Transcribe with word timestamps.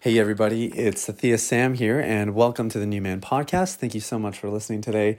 Hey, 0.00 0.16
everybody, 0.20 0.66
it's 0.66 1.08
Sathiya 1.08 1.40
Sam 1.40 1.74
here, 1.74 1.98
and 1.98 2.32
welcome 2.32 2.68
to 2.68 2.78
the 2.78 2.86
New 2.86 3.02
Man 3.02 3.20
Podcast. 3.20 3.74
Thank 3.74 3.96
you 3.96 4.00
so 4.00 4.16
much 4.16 4.38
for 4.38 4.48
listening 4.48 4.80
today. 4.80 5.18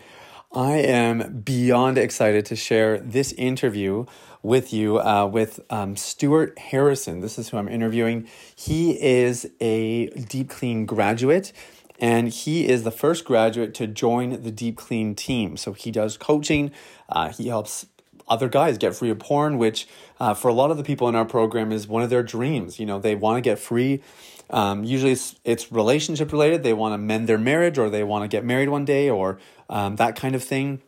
I 0.53 0.75
am 0.75 1.41
beyond 1.41 1.97
excited 1.97 2.45
to 2.45 2.55
share 2.55 2.97
this 2.97 3.33
interview 3.33 4.05
with 4.41 4.71
you 4.71 5.01
uh, 5.01 5.25
with 5.25 5.59
um, 5.69 5.97
Stuart 5.97 6.57
Harrison. 6.57 7.19
This 7.19 7.37
is 7.37 7.49
who 7.49 7.57
I'm 7.57 7.67
interviewing. 7.67 8.29
He 8.55 8.91
is 9.03 9.51
a 9.59 10.07
Deep 10.11 10.47
Clean 10.49 10.85
graduate 10.85 11.51
and 11.99 12.29
he 12.29 12.65
is 12.65 12.83
the 12.83 12.91
first 12.91 13.25
graduate 13.25 13.73
to 13.73 13.85
join 13.85 14.43
the 14.43 14.51
Deep 14.51 14.77
Clean 14.77 15.13
team. 15.13 15.57
So 15.57 15.73
he 15.73 15.91
does 15.91 16.15
coaching, 16.15 16.71
uh, 17.09 17.33
he 17.33 17.49
helps 17.49 17.85
other 18.29 18.47
guys 18.47 18.77
get 18.77 18.95
free 18.95 19.09
of 19.09 19.19
porn, 19.19 19.57
which 19.57 19.87
uh, 20.19 20.33
for 20.33 20.47
a 20.47 20.53
lot 20.53 20.71
of 20.71 20.77
the 20.77 20.83
people 20.83 21.09
in 21.09 21.15
our 21.15 21.25
program 21.25 21.71
is 21.71 21.87
one 21.87 22.03
of 22.03 22.09
their 22.09 22.23
dreams. 22.23 22.79
You 22.79 22.85
know, 22.85 22.99
they 22.99 23.15
want 23.15 23.37
to 23.37 23.41
get 23.41 23.59
free. 23.59 24.01
Um, 24.49 24.83
usually 24.83 25.11
it's, 25.11 25.35
it's, 25.43 25.71
relationship 25.71 26.31
related. 26.31 26.63
They 26.63 26.73
want 26.73 26.93
to 26.93 26.97
mend 26.97 27.27
their 27.27 27.37
marriage 27.37 27.77
or 27.77 27.89
they 27.89 28.03
want 28.03 28.23
to 28.23 28.27
get 28.27 28.43
married 28.43 28.69
one 28.69 28.85
day 28.85 29.09
or 29.09 29.39
um, 29.69 29.97
that 29.97 30.15
kind 30.15 30.35
of 30.35 30.43
thing. 30.43 30.81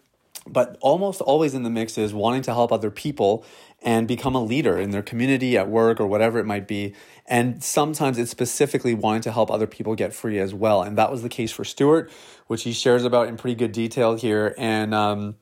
But 0.48 0.77
almost 0.81 1.22
always 1.22 1.54
in 1.54 1.62
the 1.62 1.70
mix 1.70 1.98
is 1.98 2.13
wanting 2.13 2.41
to 2.44 2.54
help 2.54 2.71
other 2.71 2.90
people 2.90 3.45
and 3.84 4.08
become 4.08 4.35
a 4.35 4.44
leader 4.44 4.77
in 4.77 4.90
their 4.90 5.04
community, 5.04 5.58
at 5.58 5.70
work, 5.70 5.99
or 5.99 6.08
whatever 6.08 6.40
it 6.40 6.45
might 6.45 6.68
be. 6.68 6.95
And 7.27 7.63
sometimes 7.63 8.18
it's 8.18 8.32
specifically 8.32 8.95
wanting 8.95 9.21
to 9.23 9.32
help 9.32 9.52
other 9.52 9.68
people 9.68 9.96
get 9.96 10.13
free 10.13 10.40
as 10.40 10.54
well. 10.54 10.82
And 10.82 10.98
that 10.98 11.12
was 11.12 11.21
the 11.21 11.30
case 11.30 11.52
for 11.52 11.63
Stuart, 11.63 12.12
which 12.48 12.63
he 12.63 12.73
shares 12.73 13.04
about 13.04 13.27
in 13.27 13.38
pretty 13.38 13.55
good 13.55 13.71
detail 13.71 14.16
here. 14.16 14.55
And 14.57 14.93
um, 14.93 15.35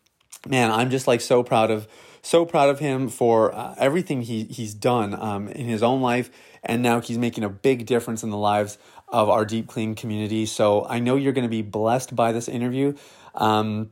man, 0.48 0.72
I'm 0.72 0.90
just 0.90 1.08
like 1.08 1.22
so 1.22 1.44
proud 1.44 1.72
of 1.72 1.88
so 2.22 2.46
proud 2.46 2.70
of 2.70 2.80
him 2.80 3.08
for 3.08 3.54
uh, 3.54 3.76
everything 3.78 4.22
he 4.22 4.44
he's 4.46 4.74
done 4.74 5.14
um, 5.14 5.48
in 5.48 5.66
his 5.66 5.82
own 5.82 6.02
life, 6.02 6.30
and 6.64 6.82
now 6.82 7.00
he's 7.02 7.18
making 7.18 7.44
a 7.44 7.50
big 7.50 7.86
difference 7.86 8.24
in 8.24 8.30
the 8.30 8.38
lives 8.38 8.78
of 9.08 9.30
our 9.30 9.46
deep 9.46 9.68
clean 9.68 9.96
community. 9.96 10.46
So 10.46 10.86
I 10.86 11.00
know 11.00 11.16
you're 11.16 11.34
going 11.34 11.48
to 11.48 11.50
be 11.50 11.62
blessed 11.62 12.16
by 12.16 12.32
this 12.32 12.48
interview. 12.48 12.96
Um, 13.36 13.92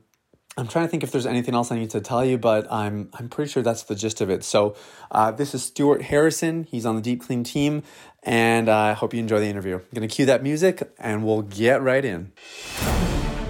I'm 0.56 0.66
trying 0.66 0.86
to 0.86 0.90
think 0.90 1.04
if 1.04 1.12
there's 1.12 1.26
anything 1.26 1.54
else 1.54 1.70
I 1.70 1.78
need 1.78 1.90
to 1.90 2.00
tell 2.00 2.24
you, 2.24 2.36
but 2.36 2.70
I'm 2.70 3.10
I'm 3.14 3.28
pretty 3.28 3.48
sure 3.48 3.62
that's 3.62 3.84
the 3.84 3.94
gist 3.94 4.20
of 4.20 4.28
it. 4.28 4.42
So 4.42 4.74
uh, 5.10 5.30
this 5.30 5.54
is 5.54 5.62
Stuart 5.62 6.02
Harrison. 6.02 6.64
He's 6.64 6.84
on 6.84 6.96
the 6.96 7.00
Deep 7.00 7.22
Clean 7.22 7.44
team, 7.44 7.84
and 8.24 8.68
I 8.68 8.90
uh, 8.90 8.94
hope 8.96 9.14
you 9.14 9.20
enjoy 9.20 9.38
the 9.38 9.46
interview. 9.46 9.76
I'm 9.76 9.84
going 9.94 10.08
to 10.08 10.12
cue 10.12 10.26
that 10.26 10.42
music, 10.42 10.82
and 10.98 11.24
we'll 11.24 11.42
get 11.42 11.80
right 11.80 12.04
in. 12.04 12.32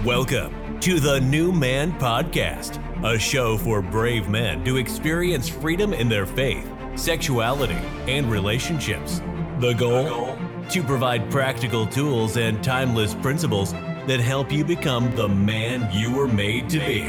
Welcome 0.05 0.79
to 0.81 0.99
the 0.99 1.19
New 1.19 1.51
Man 1.51 1.97
Podcast, 1.99 2.79
a 3.03 3.17
show 3.17 3.57
for 3.57 3.81
brave 3.81 4.29
men 4.29 4.63
to 4.63 4.77
experience 4.77 5.49
freedom 5.49 5.93
in 5.93 6.09
their 6.09 6.27
faith, 6.27 6.71
sexuality, 6.99 7.79
and 8.07 8.29
relationships. 8.29 9.21
The 9.59 9.73
goal? 9.73 10.37
To 10.71 10.83
provide 10.83 11.31
practical 11.31 11.87
tools 11.87 12.37
and 12.37 12.63
timeless 12.63 13.15
principles 13.15 13.71
that 13.71 14.19
help 14.19 14.51
you 14.51 14.63
become 14.63 15.15
the 15.15 15.27
man 15.27 15.89
you 15.91 16.13
were 16.13 16.27
made 16.27 16.69
to 16.69 16.79
be. 16.79 17.01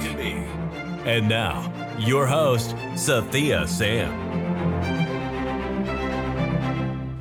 And 1.04 1.28
now, 1.28 1.72
your 1.98 2.26
host, 2.26 2.74
Sathiya 2.94 3.66
Sam. 3.68 4.30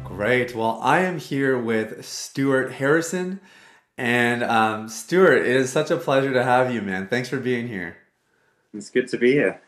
Great. 0.03 0.55
Well, 0.55 0.79
I 0.81 0.99
am 0.99 1.17
here 1.17 1.57
with 1.57 2.05
Stuart 2.05 2.73
Harrison. 2.73 3.39
And 3.97 4.43
um, 4.43 4.87
Stuart, 4.87 5.39
it 5.39 5.47
is 5.47 5.71
such 5.71 5.91
a 5.91 5.97
pleasure 5.97 6.31
to 6.31 6.43
have 6.43 6.73
you, 6.73 6.81
man. 6.81 7.07
Thanks 7.07 7.27
for 7.27 7.39
being 7.39 7.67
here. 7.67 7.97
It's 8.73 8.89
good 8.89 9.07
to 9.09 9.17
be 9.17 9.31
here. 9.31 9.61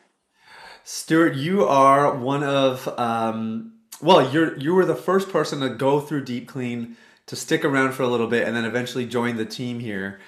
Stuart, 0.84 1.36
you 1.36 1.66
are 1.66 2.16
one 2.16 2.44
of 2.44 2.88
um, 3.00 3.74
well, 4.02 4.32
you're 4.32 4.58
you 4.58 4.74
were 4.74 4.86
the 4.86 4.96
first 4.96 5.30
person 5.30 5.60
to 5.62 5.70
go 5.70 6.00
through 6.00 6.26
Deep 6.26 6.48
Clean, 6.48 6.98
to 7.28 7.36
stick 7.36 7.64
around 7.64 7.94
for 7.94 8.04
a 8.04 8.08
little 8.08 8.28
bit, 8.28 8.48
and 8.48 8.56
then 8.56 8.66
eventually 8.66 9.06
join 9.06 9.38
the 9.38 9.46
team 9.46 9.80
here. 9.80 10.20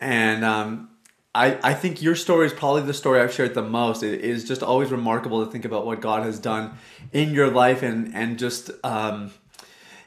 And 0.00 0.44
um, 0.44 0.90
I 1.34 1.58
I 1.62 1.74
think 1.74 2.02
your 2.02 2.14
story 2.14 2.46
is 2.46 2.52
probably 2.52 2.82
the 2.82 2.94
story 2.94 3.20
I've 3.20 3.32
shared 3.32 3.54
the 3.54 3.62
most. 3.62 4.02
It 4.02 4.20
is 4.20 4.46
just 4.46 4.62
always 4.62 4.90
remarkable 4.90 5.44
to 5.44 5.50
think 5.50 5.64
about 5.64 5.86
what 5.86 6.00
God 6.00 6.24
has 6.24 6.38
done 6.38 6.74
in 7.12 7.32
your 7.32 7.50
life 7.50 7.82
and 7.82 8.14
and 8.14 8.38
just 8.38 8.70
um, 8.84 9.32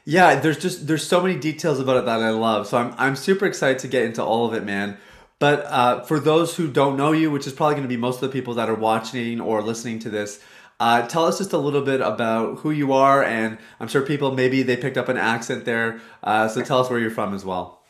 yeah, 0.04 0.38
there's 0.38 0.58
just 0.58 0.86
there's 0.86 1.06
so 1.06 1.20
many 1.20 1.38
details 1.38 1.80
about 1.80 1.96
it 1.96 2.04
that 2.06 2.20
I 2.20 2.30
love. 2.30 2.68
So 2.68 2.78
I'm 2.78 2.94
I'm 2.96 3.16
super 3.16 3.44
excited 3.44 3.80
to 3.80 3.88
get 3.88 4.04
into 4.04 4.22
all 4.22 4.46
of 4.46 4.54
it, 4.54 4.64
man. 4.64 4.98
But 5.38 5.64
uh, 5.66 6.02
for 6.02 6.18
those 6.18 6.56
who 6.56 6.70
don't 6.70 6.96
know 6.96 7.12
you, 7.12 7.30
which 7.30 7.46
is 7.46 7.52
probably 7.52 7.74
going 7.74 7.84
to 7.84 7.88
be 7.88 7.96
most 7.98 8.22
of 8.22 8.22
the 8.22 8.28
people 8.28 8.54
that 8.54 8.70
are 8.70 8.74
watching 8.74 9.40
or 9.40 9.60
listening 9.60 9.98
to 10.00 10.10
this, 10.10 10.40
uh, 10.80 11.06
tell 11.06 11.24
us 11.26 11.38
just 11.38 11.52
a 11.52 11.58
little 11.58 11.82
bit 11.82 12.00
about 12.00 12.58
who 12.60 12.70
you 12.70 12.92
are, 12.92 13.22
and 13.22 13.58
I'm 13.80 13.88
sure 13.88 14.02
people 14.02 14.32
maybe 14.32 14.62
they 14.62 14.76
picked 14.76 14.96
up 14.96 15.08
an 15.08 15.16
accent 15.16 15.64
there. 15.64 16.00
Uh, 16.22 16.48
so 16.48 16.62
tell 16.62 16.80
us 16.80 16.90
where 16.90 16.98
you're 16.98 17.10
from 17.10 17.34
as 17.34 17.44
well. 17.44 17.82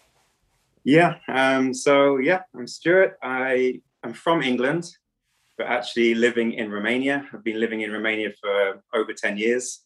Yeah. 0.84 1.16
Um, 1.28 1.74
so 1.74 2.18
yeah, 2.18 2.42
I'm 2.56 2.66
Stuart. 2.66 3.18
I 3.22 3.80
I'm 4.04 4.12
from 4.12 4.42
England, 4.42 4.96
but 5.58 5.66
actually 5.66 6.14
living 6.14 6.52
in 6.52 6.70
Romania. 6.70 7.26
I've 7.32 7.42
been 7.42 7.58
living 7.58 7.80
in 7.80 7.90
Romania 7.90 8.30
for 8.40 8.82
over 8.94 9.12
ten 9.12 9.36
years. 9.36 9.82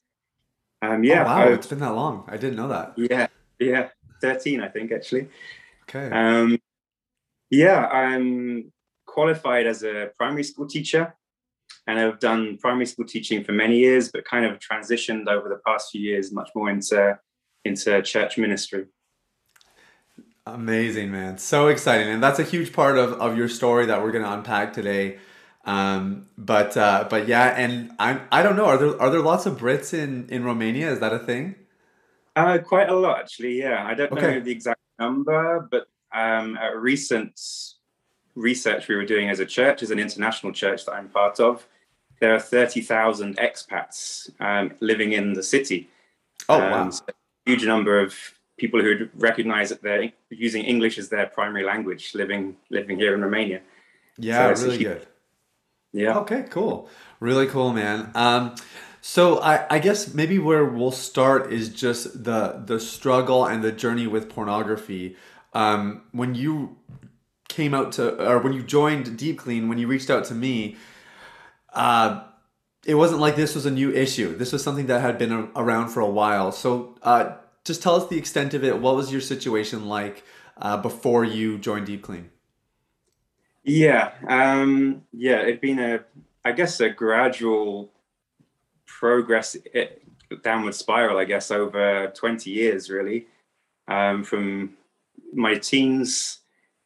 Um, 0.82 1.02
yeah. 1.04 1.22
Oh, 1.22 1.24
wow, 1.24 1.44
I've, 1.44 1.52
it's 1.52 1.66
been 1.66 1.80
that 1.80 1.94
long. 1.94 2.24
I 2.28 2.36
didn't 2.36 2.56
know 2.56 2.68
that. 2.68 2.94
Yeah, 2.96 3.28
yeah, 3.58 3.88
thirteen, 4.20 4.60
I 4.60 4.68
think 4.68 4.92
actually. 4.92 5.28
Okay. 5.88 6.10
Um, 6.10 6.58
yeah, 7.50 7.86
I'm 7.86 8.72
qualified 9.06 9.66
as 9.66 9.82
a 9.82 10.10
primary 10.16 10.44
school 10.44 10.66
teacher, 10.66 11.14
and 11.86 11.98
I've 11.98 12.20
done 12.20 12.58
primary 12.58 12.86
school 12.86 13.04
teaching 13.04 13.42
for 13.44 13.52
many 13.52 13.78
years, 13.78 14.10
but 14.12 14.24
kind 14.24 14.44
of 14.44 14.58
transitioned 14.58 15.28
over 15.28 15.48
the 15.48 15.60
past 15.66 15.90
few 15.90 16.00
years 16.00 16.32
much 16.32 16.50
more 16.54 16.70
into 16.70 17.18
into 17.64 18.00
church 18.02 18.38
ministry. 18.38 18.86
Amazing, 20.46 21.12
man! 21.12 21.38
So 21.38 21.68
exciting, 21.68 22.08
and 22.08 22.22
that's 22.22 22.38
a 22.38 22.44
huge 22.44 22.72
part 22.72 22.96
of 22.96 23.12
of 23.14 23.36
your 23.36 23.48
story 23.48 23.86
that 23.86 24.02
we're 24.02 24.12
going 24.12 24.24
to 24.24 24.32
unpack 24.32 24.72
today. 24.72 25.18
Um, 25.64 26.28
but 26.38 26.76
uh, 26.76 27.06
but 27.10 27.28
yeah, 27.28 27.48
and 27.48 27.92
I'm 27.98 28.22
I 28.32 28.42
don't 28.42 28.56
know. 28.56 28.66
Are 28.66 28.78
there 28.78 29.00
are 29.00 29.10
there 29.10 29.20
lots 29.20 29.46
of 29.46 29.58
Brits 29.58 29.92
in 29.92 30.28
in 30.28 30.44
Romania? 30.44 30.90
Is 30.90 31.00
that 31.00 31.12
a 31.12 31.18
thing? 31.18 31.56
Uh, 32.36 32.58
quite 32.58 32.88
a 32.88 32.94
lot, 32.94 33.20
actually. 33.20 33.58
Yeah, 33.58 33.84
I 33.84 33.94
don't 33.94 34.12
okay. 34.12 34.34
know 34.34 34.40
the 34.40 34.52
exact 34.52 34.80
number, 34.98 35.68
but 35.70 35.88
um, 36.12 36.58
a 36.60 36.76
recent 36.76 37.40
research 38.34 38.88
we 38.88 38.96
were 38.96 39.04
doing 39.04 39.28
as 39.28 39.40
a 39.40 39.46
church, 39.46 39.82
as 39.82 39.90
an 39.90 39.98
international 39.98 40.52
church 40.52 40.84
that 40.86 40.92
I'm 40.92 41.08
part 41.08 41.40
of, 41.40 41.66
there 42.20 42.34
are 42.34 42.40
thirty 42.40 42.80
thousand 42.80 43.36
expats 43.38 44.30
um, 44.40 44.72
living 44.80 45.12
in 45.12 45.32
the 45.32 45.42
city. 45.42 45.88
Oh 46.48 46.58
wow! 46.58 46.82
Um, 46.82 46.92
so 46.92 47.04
huge 47.46 47.64
number 47.64 48.00
of 48.00 48.14
people 48.58 48.80
who 48.80 49.08
recognize 49.16 49.70
that 49.70 49.82
they're 49.82 50.12
using 50.28 50.64
English 50.64 50.98
as 50.98 51.08
their 51.08 51.26
primary 51.26 51.64
language, 51.64 52.14
living 52.14 52.56
living 52.68 52.98
here 52.98 53.14
in 53.14 53.22
Romania. 53.22 53.60
Yeah, 54.18 54.54
so 54.54 54.64
really 54.64 54.78
good. 54.78 55.06
Yeah. 55.92 56.18
Okay, 56.18 56.44
cool. 56.50 56.88
Really 57.20 57.46
cool, 57.46 57.72
man. 57.72 58.10
Um, 58.14 58.54
so 59.00 59.40
I, 59.40 59.66
I 59.76 59.78
guess 59.78 60.14
maybe 60.14 60.38
where 60.38 60.64
we'll 60.64 60.92
start 60.92 61.52
is 61.52 61.68
just 61.70 62.24
the 62.24 62.62
the 62.64 62.78
struggle 62.78 63.46
and 63.46 63.64
the 63.64 63.72
journey 63.72 64.06
with 64.06 64.28
pornography. 64.28 65.16
Um, 65.52 66.02
when 66.12 66.34
you 66.34 66.76
came 67.48 67.74
out 67.74 67.92
to, 67.92 68.30
or 68.30 68.38
when 68.38 68.52
you 68.52 68.62
joined 68.62 69.16
Deep 69.18 69.38
Clean, 69.38 69.68
when 69.68 69.78
you 69.78 69.86
reached 69.86 70.10
out 70.10 70.24
to 70.26 70.34
me, 70.34 70.76
uh, 71.72 72.22
it 72.86 72.94
wasn't 72.94 73.20
like 73.20 73.36
this 73.36 73.54
was 73.54 73.66
a 73.66 73.70
new 73.70 73.92
issue. 73.92 74.36
This 74.36 74.52
was 74.52 74.62
something 74.62 74.86
that 74.86 75.00
had 75.00 75.18
been 75.18 75.50
around 75.54 75.90
for 75.90 76.00
a 76.00 76.08
while. 76.08 76.52
So 76.52 76.96
uh, 77.02 77.36
just 77.64 77.82
tell 77.82 77.96
us 77.96 78.08
the 78.08 78.18
extent 78.18 78.54
of 78.54 78.64
it. 78.64 78.78
What 78.78 78.96
was 78.96 79.12
your 79.12 79.20
situation 79.20 79.86
like 79.86 80.24
uh, 80.56 80.76
before 80.78 81.24
you 81.24 81.58
joined 81.58 81.86
Deep 81.86 82.02
Clean? 82.02 82.30
Yeah, 83.62 84.12
um, 84.26 85.02
yeah, 85.12 85.42
it'd 85.42 85.60
been 85.60 85.78
a, 85.78 86.00
I 86.44 86.52
guess, 86.52 86.80
a 86.80 86.88
gradual 86.88 87.90
progress 88.86 89.56
eh, 89.74 89.86
downward 90.42 90.74
spiral, 90.74 91.18
I 91.18 91.24
guess, 91.24 91.50
over 91.50 92.10
20 92.14 92.50
years, 92.50 92.88
really, 92.88 93.26
um, 93.86 94.24
from 94.24 94.76
my 95.32 95.54
teens, 95.56 96.38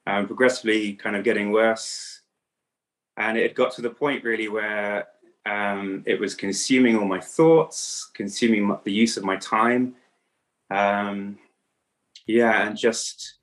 um, 0.07 0.27
progressively 0.27 0.95
kind 0.95 1.17
of 1.17 1.25
getting 1.25 1.53
worse. 1.53 2.23
And 3.17 3.39
it 3.39 3.55
got 3.55 3.73
to 3.75 3.83
the 3.83 3.91
point, 3.91 4.25
really, 4.25 4.49
where 4.49 5.07
um, 5.47 6.03
it 6.07 6.19
was 6.19 6.35
consuming 6.35 6.97
all 6.97 7.07
my 7.07 7.21
thoughts, 7.21 8.11
consuming 8.15 8.77
the 8.85 8.93
use 8.93 9.17
of 9.17 9.25
my 9.25 9.37
time. 9.37 9.95
Um, 10.71 11.39
yeah, 12.27 12.67
and 12.67 12.77
just 12.77 13.35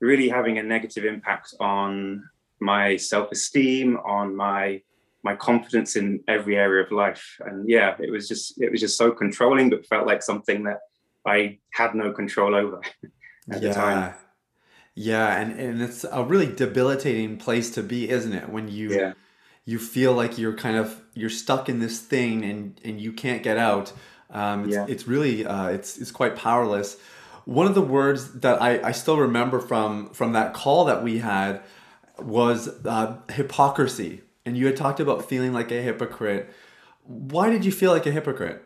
really 0.00 0.28
having 0.28 0.58
a 0.58 0.62
negative 0.62 1.04
impact 1.04 1.54
on 1.60 2.28
my 2.60 2.96
self-esteem, 2.96 3.98
on 3.98 4.34
my 4.34 4.82
my 5.24 5.36
confidence 5.36 5.94
in 5.94 6.20
every 6.26 6.56
area 6.56 6.82
of 6.82 6.90
life. 6.90 7.40
And 7.46 7.68
yeah, 7.68 7.96
it 8.00 8.10
was 8.10 8.28
just 8.28 8.60
it 8.60 8.70
was 8.70 8.80
just 8.80 8.96
so 8.96 9.10
controlling, 9.10 9.70
but 9.70 9.86
felt 9.86 10.06
like 10.06 10.22
something 10.22 10.64
that 10.64 10.80
I 11.26 11.58
had 11.72 11.94
no 11.94 12.12
control 12.12 12.54
over 12.54 12.80
at 13.50 13.62
yeah. 13.62 13.68
the 13.68 13.74
time. 13.74 14.14
Yeah, 14.94 15.40
and, 15.40 15.58
and 15.58 15.82
it's 15.82 16.04
a 16.04 16.22
really 16.22 16.46
debilitating 16.46 17.38
place 17.38 17.70
to 17.72 17.82
be, 17.82 18.10
isn't 18.10 18.32
it? 18.32 18.48
When 18.50 18.68
you 18.68 18.90
yeah. 18.90 19.12
you 19.64 19.78
feel 19.78 20.12
like 20.12 20.36
you're 20.36 20.56
kind 20.56 20.76
of 20.76 21.00
you're 21.14 21.30
stuck 21.30 21.68
in 21.68 21.80
this 21.80 21.98
thing 22.00 22.44
and 22.44 22.80
and 22.84 23.00
you 23.00 23.12
can't 23.12 23.42
get 23.42 23.56
out. 23.56 23.92
Um, 24.30 24.64
it's, 24.64 24.74
yeah. 24.74 24.86
it's 24.88 25.08
really 25.08 25.46
uh, 25.46 25.68
it's 25.68 25.98
it's 25.98 26.10
quite 26.10 26.36
powerless. 26.36 26.96
one 27.44 27.66
of 27.66 27.74
the 27.74 27.82
words 27.82 28.40
that 28.40 28.62
I, 28.62 28.88
I 28.88 28.92
still 28.92 29.18
remember 29.18 29.60
from 29.60 30.10
from 30.10 30.32
that 30.32 30.54
call 30.54 30.84
that 30.86 31.02
we 31.02 31.18
had 31.18 31.62
was 32.18 32.68
uh, 32.84 33.18
hypocrisy. 33.30 34.22
And 34.44 34.56
you 34.56 34.66
had 34.66 34.76
talked 34.76 35.00
about 35.00 35.28
feeling 35.28 35.52
like 35.52 35.70
a 35.70 35.80
hypocrite. 35.80 36.52
Why 37.04 37.50
did 37.50 37.64
you 37.64 37.72
feel 37.72 37.92
like 37.92 38.06
a 38.06 38.10
hypocrite? 38.10 38.64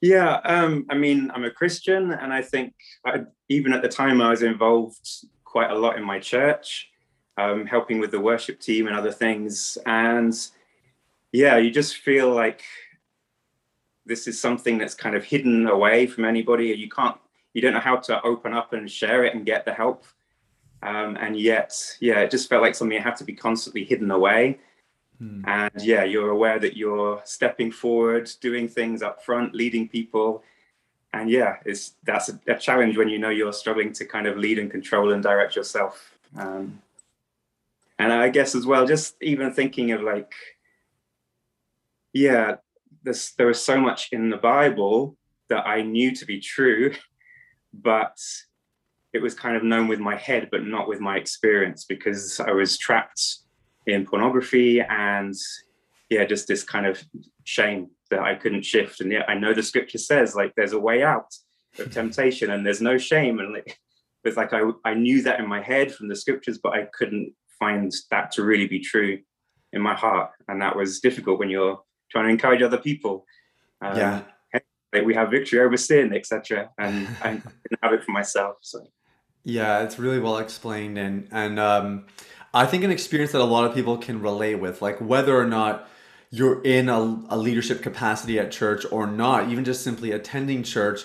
Yeah, 0.00 0.34
um, 0.44 0.86
I 0.90 0.94
mean, 0.94 1.30
I'm 1.34 1.44
a 1.44 1.50
Christian, 1.50 2.12
and 2.12 2.32
I 2.32 2.42
think 2.42 2.74
I, 3.04 3.20
even 3.48 3.72
at 3.72 3.82
the 3.82 3.88
time 3.88 4.20
I 4.20 4.30
was 4.30 4.42
involved 4.42 5.08
quite 5.44 5.70
a 5.70 5.78
lot 5.78 5.96
in 5.96 6.04
my 6.04 6.18
church, 6.18 6.90
um, 7.38 7.66
helping 7.66 7.98
with 7.98 8.10
the 8.10 8.20
worship 8.20 8.60
team 8.60 8.86
and 8.86 8.96
other 8.96 9.12
things. 9.12 9.78
And 9.86 10.34
yeah, 11.32 11.56
you 11.56 11.70
just 11.70 11.96
feel 11.96 12.30
like 12.30 12.62
this 14.04 14.28
is 14.28 14.40
something 14.40 14.78
that's 14.78 14.94
kind 14.94 15.16
of 15.16 15.24
hidden 15.24 15.66
away 15.66 16.06
from 16.06 16.24
anybody. 16.24 16.66
You 16.66 16.88
can't, 16.88 17.16
you 17.54 17.62
don't 17.62 17.72
know 17.72 17.80
how 17.80 17.96
to 17.96 18.22
open 18.22 18.52
up 18.52 18.72
and 18.72 18.90
share 18.90 19.24
it 19.24 19.34
and 19.34 19.46
get 19.46 19.64
the 19.64 19.72
help. 19.72 20.04
Um, 20.82 21.16
and 21.16 21.38
yet, 21.38 21.74
yeah, 22.00 22.20
it 22.20 22.30
just 22.30 22.48
felt 22.48 22.62
like 22.62 22.74
something 22.74 23.00
had 23.00 23.16
to 23.16 23.24
be 23.24 23.34
constantly 23.34 23.84
hidden 23.84 24.10
away. 24.10 24.58
Hmm. 25.18 25.42
And 25.46 25.72
yeah, 25.82 26.04
you're 26.04 26.30
aware 26.30 26.58
that 26.58 26.76
you're 26.76 27.20
stepping 27.24 27.72
forward, 27.72 28.30
doing 28.40 28.68
things 28.68 29.02
up 29.02 29.24
front, 29.24 29.54
leading 29.54 29.88
people. 29.88 30.42
And 31.12 31.30
yeah, 31.30 31.56
it's 31.64 31.94
that's 32.04 32.28
a, 32.28 32.38
a 32.46 32.58
challenge 32.58 32.96
when 32.96 33.08
you 33.08 33.18
know 33.18 33.30
you're 33.30 33.52
struggling 33.52 33.92
to 33.94 34.04
kind 34.04 34.26
of 34.26 34.36
lead 34.36 34.58
and 34.58 34.70
control 34.70 35.12
and 35.12 35.22
direct 35.22 35.56
yourself. 35.56 36.14
Um, 36.36 36.82
and 37.98 38.12
I 38.12 38.28
guess 38.28 38.54
as 38.54 38.66
well, 38.66 38.86
just 38.86 39.16
even 39.22 39.52
thinking 39.52 39.92
of 39.92 40.02
like, 40.02 40.32
yeah, 42.12 42.56
this, 43.02 43.32
there 43.32 43.46
was 43.46 43.62
so 43.62 43.80
much 43.80 44.10
in 44.12 44.28
the 44.30 44.36
Bible 44.36 45.16
that 45.48 45.66
I 45.66 45.82
knew 45.82 46.14
to 46.14 46.26
be 46.26 46.40
true, 46.40 46.92
but 47.72 48.18
it 49.14 49.22
was 49.22 49.34
kind 49.34 49.56
of 49.56 49.62
known 49.62 49.88
with 49.88 50.00
my 50.00 50.16
head, 50.16 50.48
but 50.50 50.66
not 50.66 50.88
with 50.88 51.00
my 51.00 51.16
experience 51.16 51.84
because 51.84 52.38
I 52.38 52.52
was 52.52 52.76
trapped 52.76 53.38
in 53.86 54.04
pornography 54.04 54.80
and 54.80 55.34
yeah, 56.10 56.24
just 56.24 56.48
this 56.48 56.62
kind 56.62 56.86
of 56.86 57.02
shame 57.44 57.90
that 58.10 58.20
I 58.20 58.34
couldn't 58.34 58.64
shift. 58.64 59.00
And 59.00 59.10
yet 59.10 59.28
I 59.28 59.34
know 59.34 59.52
the 59.52 59.62
scripture 59.62 59.98
says 59.98 60.34
like 60.34 60.52
there's 60.56 60.72
a 60.72 60.80
way 60.80 61.02
out 61.02 61.34
of 61.78 61.92
temptation 61.92 62.50
and 62.50 62.64
there's 62.64 62.80
no 62.80 62.98
shame. 62.98 63.38
And 63.38 63.52
like, 63.52 63.78
it's 64.24 64.36
like 64.36 64.52
I, 64.52 64.70
I 64.84 64.94
knew 64.94 65.22
that 65.22 65.40
in 65.40 65.48
my 65.48 65.60
head 65.60 65.92
from 65.92 66.08
the 66.08 66.16
scriptures, 66.16 66.58
but 66.58 66.74
I 66.74 66.88
couldn't 66.92 67.32
find 67.58 67.92
that 68.10 68.30
to 68.32 68.42
really 68.42 68.66
be 68.66 68.80
true 68.80 69.18
in 69.72 69.80
my 69.80 69.94
heart. 69.94 70.30
And 70.48 70.60
that 70.62 70.76
was 70.76 71.00
difficult 71.00 71.38
when 71.38 71.50
you're 71.50 71.80
trying 72.10 72.26
to 72.26 72.30
encourage 72.30 72.62
other 72.62 72.78
people. 72.78 73.24
Um, 73.80 73.96
yeah. 73.96 74.22
Like 74.92 75.04
we 75.04 75.14
have 75.14 75.30
victory 75.30 75.60
over 75.60 75.76
sin, 75.76 76.14
etc. 76.14 76.70
And 76.78 77.08
I 77.22 77.30
didn't 77.32 77.82
have 77.82 77.92
it 77.92 78.04
for 78.04 78.12
myself. 78.12 78.56
So 78.62 78.86
yeah, 79.44 79.82
it's 79.84 79.98
really 79.98 80.18
well 80.18 80.38
explained, 80.38 80.98
and 80.98 81.28
and 81.30 81.60
um, 81.60 82.06
I 82.54 82.66
think 82.66 82.84
an 82.84 82.90
experience 82.90 83.32
that 83.32 83.40
a 83.40 83.44
lot 83.44 83.64
of 83.64 83.74
people 83.74 83.98
can 83.98 84.20
relate 84.20 84.56
with, 84.56 84.80
like 84.80 85.00
whether 85.00 85.36
or 85.36 85.46
not 85.46 85.88
you're 86.30 86.62
in 86.62 86.88
a, 86.88 86.98
a 87.28 87.36
leadership 87.36 87.82
capacity 87.82 88.38
at 88.38 88.50
church 88.50 88.84
or 88.90 89.06
not, 89.06 89.48
even 89.48 89.64
just 89.64 89.82
simply 89.82 90.12
attending 90.12 90.62
church, 90.62 91.02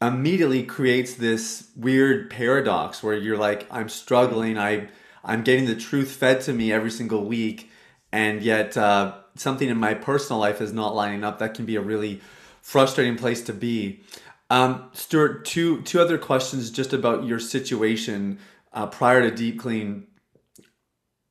immediately 0.00 0.62
creates 0.62 1.14
this 1.14 1.70
weird 1.76 2.30
paradox 2.30 3.02
where 3.02 3.14
you're 3.14 3.38
like, 3.38 3.66
I'm 3.70 3.88
struggling, 3.88 4.58
I 4.58 4.88
I'm 5.24 5.42
getting 5.42 5.66
the 5.66 5.74
truth 5.74 6.12
fed 6.12 6.40
to 6.42 6.52
me 6.52 6.72
every 6.72 6.90
single 6.90 7.24
week, 7.24 7.70
and 8.12 8.42
yet 8.42 8.76
uh, 8.76 9.14
something 9.34 9.68
in 9.68 9.76
my 9.76 9.94
personal 9.94 10.38
life 10.38 10.60
is 10.60 10.72
not 10.72 10.94
lining 10.94 11.24
up. 11.24 11.40
That 11.40 11.54
can 11.54 11.66
be 11.66 11.74
a 11.76 11.80
really 11.80 12.20
frustrating 12.62 13.16
place 13.16 13.42
to 13.42 13.52
be. 13.52 14.02
Um, 14.50 14.90
Stuart, 14.92 15.44
two 15.44 15.82
two 15.82 16.00
other 16.00 16.18
questions 16.18 16.70
just 16.70 16.92
about 16.92 17.24
your 17.24 17.40
situation 17.40 18.38
uh, 18.72 18.86
prior 18.86 19.28
to 19.28 19.34
Deep 19.34 19.58
Clean. 19.58 20.06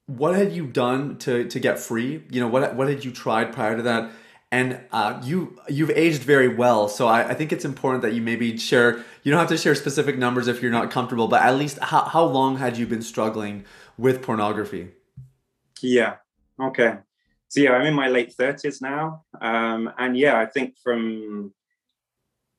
What 0.07 0.35
had 0.35 0.53
you 0.53 0.67
done 0.67 1.17
to 1.19 1.47
to 1.47 1.59
get 1.59 1.79
free? 1.79 2.23
You 2.29 2.39
know, 2.41 2.47
what 2.47 2.75
what 2.75 2.87
had 2.87 3.03
you 3.03 3.11
tried 3.11 3.53
prior 3.53 3.75
to 3.75 3.83
that? 3.83 4.11
And 4.51 4.79
uh, 4.91 5.19
you 5.23 5.59
you've 5.67 5.89
aged 5.89 6.21
very 6.21 6.47
well, 6.47 6.87
so 6.87 7.07
I, 7.07 7.29
I 7.29 7.33
think 7.33 7.51
it's 7.51 7.65
important 7.65 8.03
that 8.03 8.13
you 8.13 8.21
maybe 8.21 8.57
share. 8.57 9.03
You 9.23 9.31
don't 9.31 9.39
have 9.39 9.49
to 9.49 9.57
share 9.57 9.75
specific 9.75 10.17
numbers 10.17 10.47
if 10.47 10.61
you're 10.61 10.71
not 10.71 10.91
comfortable, 10.91 11.27
but 11.27 11.41
at 11.41 11.55
least 11.55 11.79
how 11.79 12.03
how 12.03 12.23
long 12.23 12.57
had 12.57 12.77
you 12.77 12.85
been 12.85 13.01
struggling 13.01 13.65
with 13.97 14.21
pornography? 14.21 14.91
Yeah. 15.81 16.17
Okay. 16.61 16.97
So 17.47 17.61
yeah, 17.61 17.71
I'm 17.71 17.85
in 17.85 17.93
my 17.93 18.07
late 18.07 18.33
thirties 18.33 18.81
now, 18.81 19.25
um, 19.41 19.91
and 19.97 20.15
yeah, 20.15 20.39
I 20.39 20.45
think 20.45 20.77
from 20.83 21.53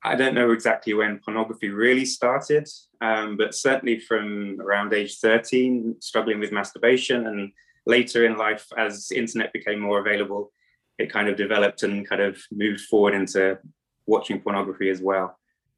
I 0.07 0.15
don't 0.15 0.33
know 0.33 0.51
exactly 0.51 0.93
when 0.93 1.19
pornography 1.19 1.69
really 1.69 2.05
started, 2.05 2.67
um, 3.01 3.37
but 3.37 3.53
certainly 3.53 3.99
from 3.99 4.59
around 4.61 4.93
age 4.93 5.19
13, 5.19 5.97
struggling 5.99 6.39
with 6.39 6.51
masturbation. 6.51 7.27
And 7.27 7.51
later 7.85 8.25
in 8.25 8.37
life, 8.37 8.67
as 8.77 9.11
internet 9.11 9.53
became 9.53 9.79
more 9.79 9.99
available, 9.99 10.51
it 10.97 11.11
kind 11.11 11.29
of 11.29 11.37
developed 11.37 11.83
and 11.83 12.07
kind 12.07 12.21
of 12.21 12.39
moved 12.51 12.81
forward 12.81 13.13
into 13.13 13.59
watching 14.05 14.41
pornography 14.41 14.89
as 14.89 15.01
well. 15.01 15.37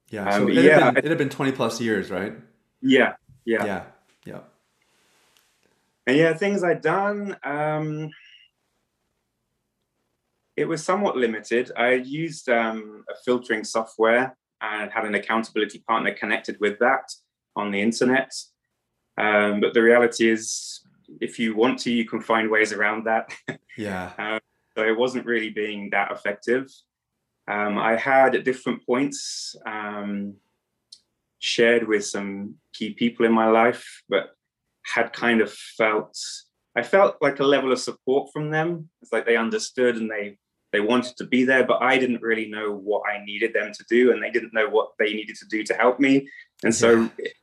Yeah. 0.10 0.30
So 0.32 0.44
um, 0.44 0.50
it, 0.50 0.64
yeah, 0.64 0.86
had 0.86 0.96
been, 0.96 1.06
it 1.06 1.10
had 1.10 1.18
been 1.18 1.30
20 1.30 1.52
plus 1.52 1.82
years, 1.82 2.10
right? 2.10 2.34
Yeah. 2.82 3.14
Yeah. 3.46 3.66
Yeah. 3.66 3.84
Yeah. 4.26 4.40
And 6.08 6.18
yeah, 6.18 6.34
things 6.34 6.64
I'd 6.64 6.82
done. 6.82 7.38
Um, 7.44 8.10
it 10.60 10.68
was 10.68 10.84
somewhat 10.84 11.16
limited. 11.16 11.72
I 11.78 11.94
used 11.94 12.50
um, 12.50 13.06
a 13.10 13.16
filtering 13.24 13.64
software 13.64 14.36
and 14.60 14.92
had 14.92 15.06
an 15.06 15.16
accountability 15.16 15.80
partner 15.88 16.14
connected 16.14 16.58
with 16.60 16.78
that 16.80 17.10
on 17.56 17.72
the 17.72 17.82
internet. 17.82 18.30
Um, 19.18 19.62
but 19.62 19.74
the 19.74 19.82
reality 19.82 20.30
is, 20.30 20.82
if 21.22 21.40
you 21.40 21.56
want 21.56 21.80
to, 21.80 21.92
you 21.92 22.04
can 22.04 22.20
find 22.20 22.50
ways 22.50 22.74
around 22.74 23.06
that. 23.06 23.34
Yeah. 23.78 24.12
um, 24.18 24.40
so 24.76 24.84
it 24.86 24.98
wasn't 24.98 25.26
really 25.26 25.52
being 25.52 25.90
that 25.92 26.12
effective. 26.12 26.68
Um, 27.50 27.78
I 27.78 27.96
had 27.96 28.36
at 28.36 28.44
different 28.44 28.86
points 28.86 29.56
um, 29.66 30.34
shared 31.40 31.88
with 31.88 32.04
some 32.06 32.56
key 32.74 32.94
people 32.94 33.26
in 33.26 33.32
my 33.32 33.48
life, 33.48 34.04
but 34.10 34.32
had 34.84 35.14
kind 35.14 35.40
of 35.40 35.54
felt 35.54 36.18
I 36.76 36.84
felt 36.84 37.16
like 37.22 37.40
a 37.40 37.46
level 37.46 37.72
of 37.72 37.80
support 37.80 38.32
from 38.34 38.52
them. 38.52 38.90
It's 39.02 39.14
like 39.14 39.26
they 39.26 39.38
understood 39.38 39.96
and 39.96 40.12
they 40.12 40.38
they 40.72 40.80
wanted 40.80 41.18
to 41.18 41.26
be 41.26 41.44
there, 41.44 41.64
but 41.66 41.82
I 41.82 41.98
didn't 41.98 42.22
really 42.22 42.48
know 42.50 42.72
what 42.72 43.04
I 43.10 43.24
needed 43.26 43.54
them 43.54 43.72
to 43.74 43.84
do, 43.90 44.12
and 44.12 44.22
they 44.22 44.30
didn't 44.30 44.54
know 44.54 44.70
what 44.70 44.92
they 45.00 45.14
needed 45.14 45.36
to 45.38 45.46
do 45.48 45.64
to 45.64 45.74
help 45.74 46.00
me. 46.00 46.28
And 46.64 46.74
so 46.76 47.10
it, 47.18 47.34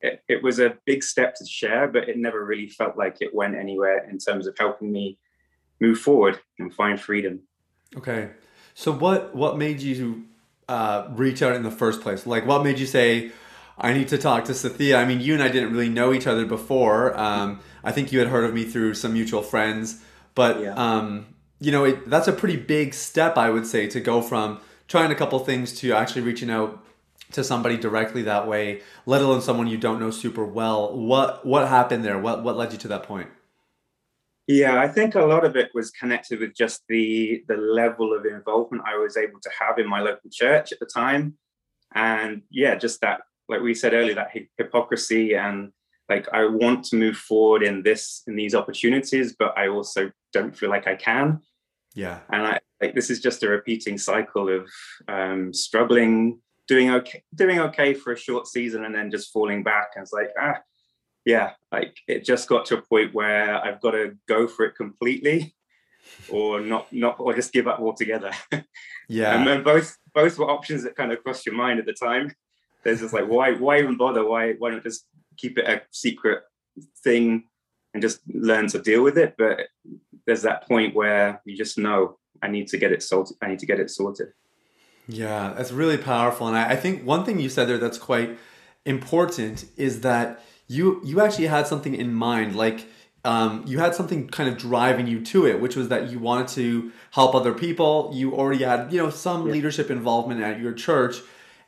it, 0.00 0.22
it, 0.28 0.42
was 0.42 0.60
a 0.60 0.76
big 0.84 1.02
step 1.02 1.34
to 1.36 1.46
share, 1.46 1.88
but 1.88 2.08
it 2.08 2.16
never 2.16 2.44
really 2.44 2.68
felt 2.68 2.96
like 2.96 3.16
it 3.20 3.34
went 3.34 3.56
anywhere 3.56 4.08
in 4.08 4.18
terms 4.18 4.46
of 4.46 4.56
helping 4.58 4.92
me 4.92 5.18
move 5.80 5.98
forward 5.98 6.40
and 6.58 6.72
find 6.72 7.00
freedom. 7.00 7.40
Okay, 7.96 8.30
so 8.74 8.92
what 8.92 9.34
what 9.34 9.56
made 9.56 9.80
you 9.80 10.24
uh, 10.68 11.08
reach 11.10 11.42
out 11.42 11.54
in 11.54 11.62
the 11.62 11.70
first 11.70 12.00
place? 12.00 12.26
Like, 12.26 12.46
what 12.46 12.62
made 12.62 12.78
you 12.78 12.86
say? 12.86 13.32
I 13.78 13.92
need 13.92 14.08
to 14.08 14.16
talk 14.16 14.44
to 14.46 14.52
Sathiya. 14.52 14.96
I 14.96 15.04
mean, 15.04 15.20
you 15.20 15.34
and 15.34 15.42
I 15.42 15.48
didn't 15.48 15.70
really 15.70 15.90
know 15.90 16.14
each 16.14 16.26
other 16.26 16.46
before. 16.46 17.18
Um, 17.18 17.60
I 17.84 17.92
think 17.92 18.10
you 18.10 18.18
had 18.18 18.28
heard 18.28 18.44
of 18.44 18.54
me 18.54 18.64
through 18.64 18.94
some 18.94 19.12
mutual 19.12 19.42
friends, 19.42 20.02
but 20.34 20.60
yeah. 20.60 20.72
um, 20.74 21.26
you 21.60 21.72
know, 21.72 21.84
it, 21.84 22.08
that's 22.08 22.28
a 22.28 22.32
pretty 22.32 22.56
big 22.56 22.94
step, 22.94 23.36
I 23.36 23.50
would 23.50 23.66
say, 23.66 23.86
to 23.88 24.00
go 24.00 24.22
from 24.22 24.60
trying 24.88 25.10
a 25.10 25.14
couple 25.14 25.38
things 25.38 25.72
to 25.80 25.92
actually 25.92 26.22
reaching 26.22 26.50
out 26.50 26.82
to 27.32 27.42
somebody 27.42 27.76
directly 27.76 28.22
that 28.22 28.46
way, 28.46 28.82
let 29.04 29.20
alone 29.22 29.40
someone 29.40 29.66
you 29.66 29.78
don't 29.78 29.98
know 29.98 30.10
super 30.10 30.44
well. 30.44 30.96
What 30.96 31.44
what 31.44 31.68
happened 31.68 32.04
there? 32.04 32.18
What 32.18 32.44
what 32.44 32.56
led 32.56 32.72
you 32.72 32.78
to 32.78 32.88
that 32.88 33.02
point? 33.02 33.28
Yeah, 34.46 34.80
I 34.80 34.86
think 34.86 35.16
a 35.16 35.22
lot 35.22 35.44
of 35.44 35.56
it 35.56 35.70
was 35.74 35.90
connected 35.90 36.40
with 36.40 36.54
just 36.54 36.82
the 36.88 37.42
the 37.48 37.56
level 37.56 38.14
of 38.14 38.24
involvement 38.24 38.84
I 38.86 38.96
was 38.96 39.16
able 39.16 39.40
to 39.40 39.50
have 39.60 39.78
in 39.78 39.88
my 39.88 40.00
local 40.00 40.30
church 40.30 40.72
at 40.72 40.78
the 40.78 40.86
time, 40.86 41.36
and 41.94 42.42
yeah, 42.50 42.76
just 42.76 43.00
that, 43.00 43.22
like 43.48 43.60
we 43.60 43.74
said 43.74 43.92
earlier, 43.92 44.14
that 44.14 44.30
hypocrisy 44.56 45.34
and 45.34 45.72
like 46.08 46.28
I 46.32 46.46
want 46.46 46.84
to 46.86 46.96
move 46.96 47.16
forward 47.16 47.64
in 47.64 47.82
this 47.82 48.22
in 48.28 48.36
these 48.36 48.54
opportunities, 48.54 49.34
but 49.36 49.56
I 49.58 49.66
also 49.68 50.12
don't 50.36 50.56
feel 50.56 50.70
like 50.70 50.86
I 50.86 50.94
can. 50.94 51.40
Yeah. 51.94 52.20
And 52.30 52.46
I 52.46 52.60
like 52.80 52.94
this 52.94 53.10
is 53.10 53.20
just 53.20 53.42
a 53.42 53.48
repeating 53.48 53.96
cycle 53.96 54.48
of 54.48 54.68
um, 55.08 55.52
struggling, 55.54 56.40
doing 56.68 56.90
okay, 56.90 57.22
doing 57.34 57.58
okay 57.60 57.94
for 57.94 58.12
a 58.12 58.18
short 58.18 58.46
season, 58.46 58.84
and 58.84 58.94
then 58.94 59.10
just 59.10 59.32
falling 59.32 59.62
back. 59.62 59.88
And 59.94 60.02
it's 60.02 60.12
like 60.12 60.30
ah, 60.38 60.58
yeah, 61.24 61.52
like 61.72 61.96
it 62.06 62.24
just 62.24 62.48
got 62.48 62.66
to 62.66 62.78
a 62.78 62.82
point 62.82 63.14
where 63.14 63.64
I've 63.64 63.80
got 63.80 63.92
to 63.92 64.16
go 64.28 64.46
for 64.46 64.66
it 64.66 64.76
completely, 64.76 65.54
or 66.28 66.60
not, 66.60 66.92
not, 66.92 67.18
or 67.18 67.32
just 67.34 67.52
give 67.52 67.66
up 67.66 67.80
altogether. 67.80 68.32
Yeah. 69.08 69.38
and 69.38 69.46
then 69.46 69.62
both 69.62 69.96
both 70.12 70.36
were 70.36 70.50
options 70.50 70.82
that 70.82 70.96
kind 70.96 71.12
of 71.12 71.22
crossed 71.22 71.46
your 71.46 71.54
mind 71.54 71.78
at 71.78 71.86
the 71.86 71.92
time. 71.92 72.34
There's 72.82 72.98
just 72.98 73.14
like 73.14 73.28
why 73.28 73.52
why 73.52 73.78
even 73.78 73.96
bother? 73.96 74.26
Why 74.26 74.54
why 74.54 74.70
not 74.70 74.82
just 74.82 75.06
keep 75.36 75.58
it 75.58 75.68
a 75.68 75.82
secret 75.92 76.42
thing 77.04 77.44
and 77.96 78.02
just 78.02 78.20
learn 78.28 78.66
to 78.68 78.78
deal 78.78 79.02
with 79.02 79.16
it. 79.16 79.36
But 79.38 79.68
there's 80.26 80.42
that 80.42 80.66
point 80.66 80.94
where 80.94 81.40
you 81.44 81.56
just 81.56 81.78
know 81.78 82.18
I 82.42 82.48
need 82.48 82.68
to 82.68 82.78
get 82.78 82.92
it 82.92 83.02
sorted. 83.02 83.36
I 83.40 83.48
need 83.48 83.60
to 83.60 83.66
get 83.66 83.80
it 83.80 83.90
sorted. 83.90 84.28
Yeah, 85.08 85.54
that's 85.56 85.72
really 85.72 85.96
powerful. 85.96 86.48
And 86.48 86.56
I, 86.56 86.70
I 86.70 86.76
think 86.76 87.04
one 87.04 87.24
thing 87.24 87.38
you 87.38 87.48
said 87.48 87.68
there 87.68 87.78
that's 87.78 87.98
quite 87.98 88.38
important 88.84 89.64
is 89.76 90.00
that 90.00 90.42
you 90.68 91.00
you 91.04 91.20
actually 91.20 91.46
had 91.46 91.66
something 91.66 91.94
in 91.94 92.12
mind, 92.12 92.56
like 92.56 92.86
um, 93.24 93.64
you 93.66 93.78
had 93.78 93.94
something 93.94 94.28
kind 94.28 94.48
of 94.48 94.56
driving 94.56 95.06
you 95.06 95.20
to 95.26 95.46
it, 95.46 95.60
which 95.60 95.76
was 95.76 95.88
that 95.88 96.10
you 96.10 96.18
wanted 96.18 96.48
to 96.48 96.92
help 97.12 97.34
other 97.34 97.52
people. 97.52 98.10
You 98.12 98.34
already 98.34 98.64
had 98.64 98.92
you 98.92 98.98
know 99.02 99.10
some 99.10 99.46
yeah. 99.46 99.52
leadership 99.52 99.90
involvement 99.90 100.42
at 100.42 100.60
your 100.60 100.72
church, 100.72 101.16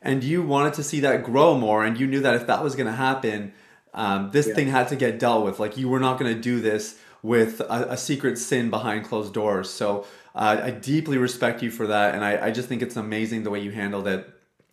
and 0.01 0.23
you 0.23 0.41
wanted 0.41 0.73
to 0.75 0.83
see 0.83 0.99
that 1.01 1.23
grow 1.23 1.57
more. 1.57 1.85
And 1.85 1.99
you 1.99 2.07
knew 2.07 2.21
that 2.21 2.35
if 2.35 2.47
that 2.47 2.63
was 2.63 2.75
going 2.75 2.87
to 2.87 2.93
happen, 2.93 3.53
um, 3.93 4.31
this 4.31 4.47
yeah. 4.47 4.53
thing 4.53 4.67
had 4.67 4.89
to 4.89 4.95
get 4.95 5.17
dealt 5.17 5.45
with. 5.45 5.59
Like 5.59 5.77
you 5.77 5.87
were 5.87 5.99
not 5.99 6.19
going 6.19 6.33
to 6.33 6.41
do 6.41 6.59
this 6.59 6.99
with 7.21 7.59
a, 7.61 7.91
a, 7.91 7.97
secret 7.97 8.37
sin 8.37 8.69
behind 8.69 9.05
closed 9.05 9.33
doors. 9.33 9.69
So 9.69 10.05
uh, 10.35 10.61
I 10.63 10.71
deeply 10.71 11.17
respect 11.17 11.61
you 11.61 11.69
for 11.69 11.87
that, 11.87 12.15
and 12.15 12.23
I, 12.23 12.47
I 12.47 12.51
just 12.51 12.69
think 12.69 12.81
it's 12.81 12.95
amazing 12.95 13.43
the 13.43 13.49
way 13.49 13.59
you 13.59 13.71
handled 13.71 14.07
it. 14.07 14.29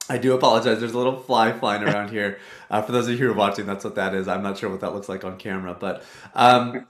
I 0.08 0.18
do 0.18 0.34
apologize. 0.34 0.78
There's 0.78 0.92
a 0.92 0.98
little 0.98 1.18
fly 1.18 1.52
flying 1.52 1.82
around 1.88 2.10
here. 2.10 2.38
Uh, 2.70 2.82
for 2.82 2.92
those 2.92 3.08
of 3.08 3.12
you 3.12 3.26
who 3.26 3.32
are 3.32 3.34
watching, 3.34 3.66
that's 3.66 3.84
what 3.84 3.96
that 3.96 4.14
is. 4.14 4.28
I'm 4.28 4.42
not 4.42 4.58
sure 4.58 4.70
what 4.70 4.80
that 4.80 4.94
looks 4.94 5.08
like 5.08 5.24
on 5.24 5.36
camera, 5.38 5.76
but 5.78 6.04
um, 6.34 6.86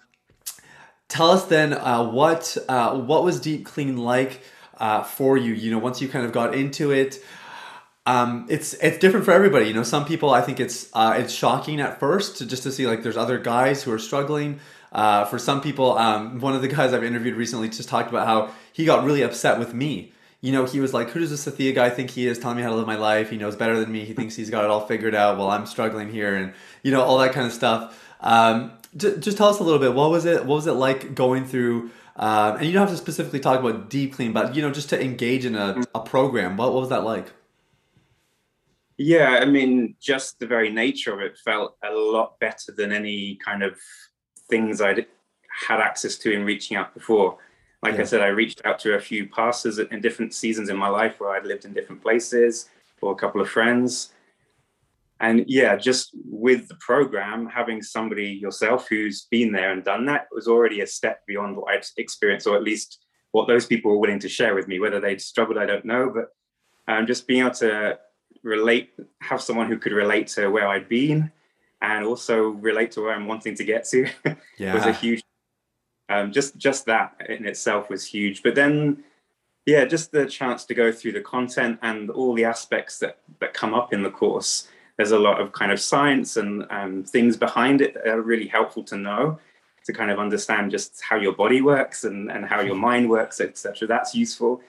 tell 1.09 1.31
us 1.31 1.45
then 1.47 1.73
uh, 1.73 2.05
what 2.05 2.57
uh, 2.69 2.99
what 2.99 3.25
was 3.25 3.41
deep 3.41 3.65
clean 3.65 3.97
like 3.97 4.43
uh, 4.79 5.03
for 5.03 5.37
you. 5.37 5.55
You 5.55 5.71
know, 5.71 5.79
once 5.79 6.01
you 6.01 6.09
kind 6.09 6.27
of 6.27 6.33
got 6.33 6.55
into 6.55 6.93
it. 6.93 7.23
Um, 8.09 8.47
it's 8.49 8.75
it's 8.75 8.99
different 8.99 9.25
for 9.25 9.33
everybody. 9.33 9.67
You 9.67 9.75
know, 9.75 9.83
some 9.83 10.05
people 10.05 10.31
I 10.31 10.41
think 10.41 10.61
it's 10.61 10.89
uh, 10.93 11.17
it's 11.19 11.33
shocking 11.33 11.81
at 11.81 11.99
first 11.99 12.37
to 12.37 12.47
just 12.47 12.63
to 12.63 12.71
see 12.71 12.87
like 12.87 13.03
there's 13.03 13.17
other 13.17 13.37
guys 13.37 13.83
who 13.83 13.91
are 13.91 13.99
struggling. 13.99 14.61
Uh, 14.97 15.27
for 15.27 15.39
some 15.39 15.61
people, 15.61 15.97
um, 15.99 16.41
one 16.41 16.55
of 16.55 16.63
the 16.63 16.69
guys 16.69 16.95
I've 16.95 17.05
interviewed 17.05 17.37
recently 17.37 17.69
just 17.69 17.87
talked 17.87 18.09
about 18.09 18.27
how 18.27 18.51
he 18.73 18.87
got 18.87 19.05
really 19.05 19.21
upset 19.21 19.59
with 19.59 19.75
me. 19.75 20.11
You 20.41 20.53
know, 20.53 20.65
he 20.65 20.81
was 20.81 20.95
like, 20.95 21.11
"Who 21.11 21.21
does 21.21 21.29
this 21.29 21.45
Sathiya 21.45 21.75
guy 21.75 21.91
think 21.91 22.11
he 22.11 22.27
is? 22.27 22.39
Telling 22.39 22.57
me 22.57 22.63
how 22.63 22.71
to 22.71 22.77
live 22.77 22.87
my 22.87 22.97
life. 22.97 23.29
He 23.29 23.37
knows 23.37 23.57
better 23.57 23.79
than 23.79 23.93
me. 23.93 24.07
He 24.07 24.15
thinks 24.15 24.37
he's 24.37 24.49
got 24.49 24.65
it 24.65 24.71
all 24.71 24.87
figured 24.87 25.15
out 25.15 25.37
while 25.37 25.51
I'm 25.51 25.67
struggling 25.67 26.11
here, 26.11 26.35
and 26.35 26.55
you 26.83 26.93
know 26.93 27.03
all 27.03 27.19
that 27.19 27.33
kind 27.33 27.47
of 27.47 27.53
stuff." 27.53 28.03
Um, 28.21 28.73
j- 28.97 29.19
just 29.19 29.37
tell 29.37 29.49
us 29.49 29.61
a 29.61 29.63
little 29.63 29.79
bit. 29.79 29.93
What 29.93 30.11
was 30.11 30.25
it? 30.25 30.47
What 30.47 30.57
was 30.57 30.67
it 30.67 30.73
like 30.73 31.15
going 31.15 31.45
through? 31.45 31.91
Um, 32.17 32.57
and 32.57 32.65
you 32.65 32.73
don't 32.73 32.89
have 32.89 32.91
to 32.91 32.97
specifically 32.97 33.41
talk 33.41 33.61
about 33.61 33.91
deep 33.91 34.15
clean, 34.15 34.33
but 34.33 34.55
you 34.55 34.63
know, 34.63 34.71
just 34.71 34.89
to 34.91 35.03
engage 35.03 35.45
in 35.45 35.57
a, 35.57 35.83
a 35.95 36.01
program. 36.01 36.57
What, 36.57 36.73
what 36.73 36.81
was 36.81 36.89
that 36.89 37.05
like? 37.05 37.33
Yeah, 38.97 39.41
I 39.43 39.45
mean, 39.45 39.97
just 40.01 40.39
the 40.39 40.47
very 40.47 40.71
nature 40.71 41.13
of 41.13 41.21
it 41.21 41.37
felt 41.45 41.77
a 41.85 41.93
lot 41.93 42.41
better 42.41 42.73
than 42.75 42.93
any 42.93 43.37
kind 43.45 43.63
of 43.63 43.79
things 44.49 44.81
I'd 44.81 45.07
had 45.67 45.81
access 45.81 46.17
to 46.19 46.33
in 46.33 46.45
reaching 46.45 46.77
out 46.77 46.95
before. 46.95 47.39
Like 47.83 47.95
yeah. 47.95 48.03
I 48.03 48.05
said, 48.05 48.21
I 48.21 48.29
reached 48.29 48.63
out 48.65 48.79
to 48.81 48.95
a 48.95 49.01
few 49.01 49.29
pastors 49.29 49.79
in 49.79 50.01
different 50.01 50.35
seasons 50.35 50.69
in 50.69 50.77
my 50.77 50.89
life 50.89 51.21
where 51.21 51.31
I'd 51.31 51.47
lived 51.47 51.65
in 51.65 51.73
different 51.73 52.03
places 52.03 52.69
or 53.01 53.13
a 53.13 53.17
couple 53.17 53.41
of 53.41 53.49
friends. 53.49 54.13
And 55.21 55.45
yeah, 55.47 55.77
just 55.77 56.11
with 56.27 56.69
the 56.69 56.75
program, 56.77 57.47
having 57.47 57.83
somebody 57.83 58.27
yourself 58.27 58.89
who's 58.89 59.27
been 59.31 59.53
there 59.53 59.73
and 59.73 59.83
done 59.83 60.05
that 60.07 60.27
was 60.31 60.47
already 60.47 60.81
a 60.81 60.87
step 60.87 61.21
beyond 61.27 61.57
what 61.57 61.73
I'd 61.73 61.85
experienced, 61.97 62.47
or 62.47 62.57
at 62.57 62.63
least 62.63 62.99
what 63.33 63.49
those 63.49 63.67
people 63.67 63.91
were 63.91 63.99
willing 63.99 64.19
to 64.21 64.29
share 64.29 64.55
with 64.55 64.69
me. 64.69 64.79
Whether 64.79 65.01
they'd 65.01 65.21
struggled, 65.21 65.59
I 65.59 65.65
don't 65.65 65.87
know, 65.87 66.13
but 66.15 66.29
um, 66.93 67.07
just 67.07 67.27
being 67.27 67.41
able 67.41 67.55
to 67.57 67.99
relate, 68.43 68.91
have 69.23 69.41
someone 69.41 69.69
who 69.69 69.79
could 69.79 69.93
relate 69.93 70.29
to 70.29 70.49
where 70.49 70.69
I'd 70.69 70.89
been 70.89 71.33
and 71.87 72.05
also 72.05 72.49
relate 72.49 72.91
to 72.93 73.01
where 73.01 73.15
I'm 73.15 73.29
wanting 73.29 73.55
to 73.55 73.65
get 73.65 73.85
to. 73.91 74.09
Yeah. 74.59 74.75
was 74.75 74.87
a 74.87 74.93
huge 74.93 75.23
um, 76.09 76.33
just 76.33 76.57
just 76.57 76.87
that 76.87 77.15
in 77.29 77.47
itself 77.47 77.91
was 77.91 78.07
huge. 78.07 78.43
But 78.43 78.55
then 78.55 79.05
yeah 79.67 79.85
just 79.85 80.13
the 80.13 80.27
chance 80.27 80.65
to 80.67 80.75
go 80.75 80.91
through 80.93 81.13
the 81.13 81.21
content 81.21 81.79
and 81.83 82.11
all 82.11 82.35
the 82.35 82.45
aspects 82.45 82.99
that 83.01 83.19
that 83.41 83.55
come 83.55 83.75
up 83.75 83.93
in 83.93 84.03
the 84.03 84.11
course. 84.11 84.69
There's 84.97 85.13
a 85.13 85.19
lot 85.19 85.41
of 85.41 85.53
kind 85.53 85.73
of 85.73 85.79
science 85.79 86.37
and 86.39 86.65
um, 86.71 87.05
things 87.05 87.37
behind 87.37 87.81
it 87.83 87.95
that 87.95 88.09
are 88.09 88.23
really 88.23 88.49
helpful 88.49 88.83
to 88.85 88.97
know 88.97 89.39
to 89.85 89.93
kind 89.93 90.11
of 90.11 90.19
understand 90.19 90.71
just 90.73 91.01
how 91.09 91.17
your 91.17 91.33
body 91.33 91.61
works 91.61 92.03
and, 92.05 92.31
and 92.33 92.45
how 92.47 92.61
your 92.61 92.75
mind 92.75 93.09
works 93.09 93.41
etc 93.41 93.87
that's 93.87 94.15
useful. 94.15 94.61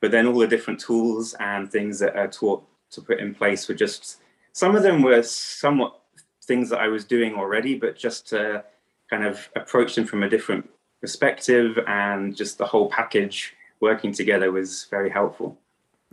But 0.00 0.10
then 0.10 0.26
all 0.26 0.38
the 0.38 0.48
different 0.48 0.80
tools 0.80 1.34
and 1.38 1.70
things 1.70 1.98
that 2.00 2.16
are 2.16 2.28
taught 2.28 2.62
to 2.92 3.00
put 3.00 3.20
in 3.20 3.34
place 3.34 3.68
were 3.68 3.74
just 3.74 4.20
some 4.52 4.74
of 4.74 4.82
them 4.82 5.02
were 5.02 5.22
somewhat 5.22 6.00
things 6.44 6.70
that 6.70 6.80
I 6.80 6.88
was 6.88 7.04
doing 7.04 7.34
already, 7.34 7.74
but 7.76 7.96
just 7.96 8.28
to 8.28 8.64
kind 9.10 9.24
of 9.24 9.48
approach 9.56 9.94
them 9.94 10.06
from 10.06 10.22
a 10.22 10.28
different 10.28 10.68
perspective 11.00 11.78
and 11.86 12.34
just 12.36 12.58
the 12.58 12.66
whole 12.66 12.88
package 12.88 13.54
working 13.80 14.12
together 14.12 14.50
was 14.50 14.86
very 14.90 15.10
helpful. 15.10 15.58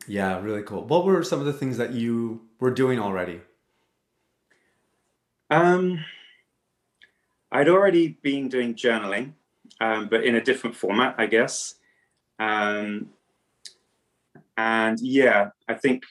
Yeah, 0.08 0.42
really 0.42 0.64
cool. 0.64 0.84
What 0.86 1.06
were 1.06 1.24
some 1.24 1.40
of 1.40 1.46
the 1.46 1.54
things 1.54 1.78
that 1.78 1.94
you 1.94 2.42
were 2.60 2.72
doing 2.72 3.00
already? 3.00 3.42
Um, 5.50 6.04
I'd 7.52 7.70
already 7.70 8.10
been 8.22 8.50
doing 8.50 8.74
journaling, 8.74 9.34
um, 9.80 10.08
but 10.08 10.24
in 10.24 10.36
a 10.36 10.42
different 10.42 10.76
format, 10.76 11.16
I 11.18 11.28
guess. 11.28 11.76
Um, 12.40 13.10
and 14.58 15.00
yeah, 15.00 15.50
I 15.68 15.74
think 15.74 16.04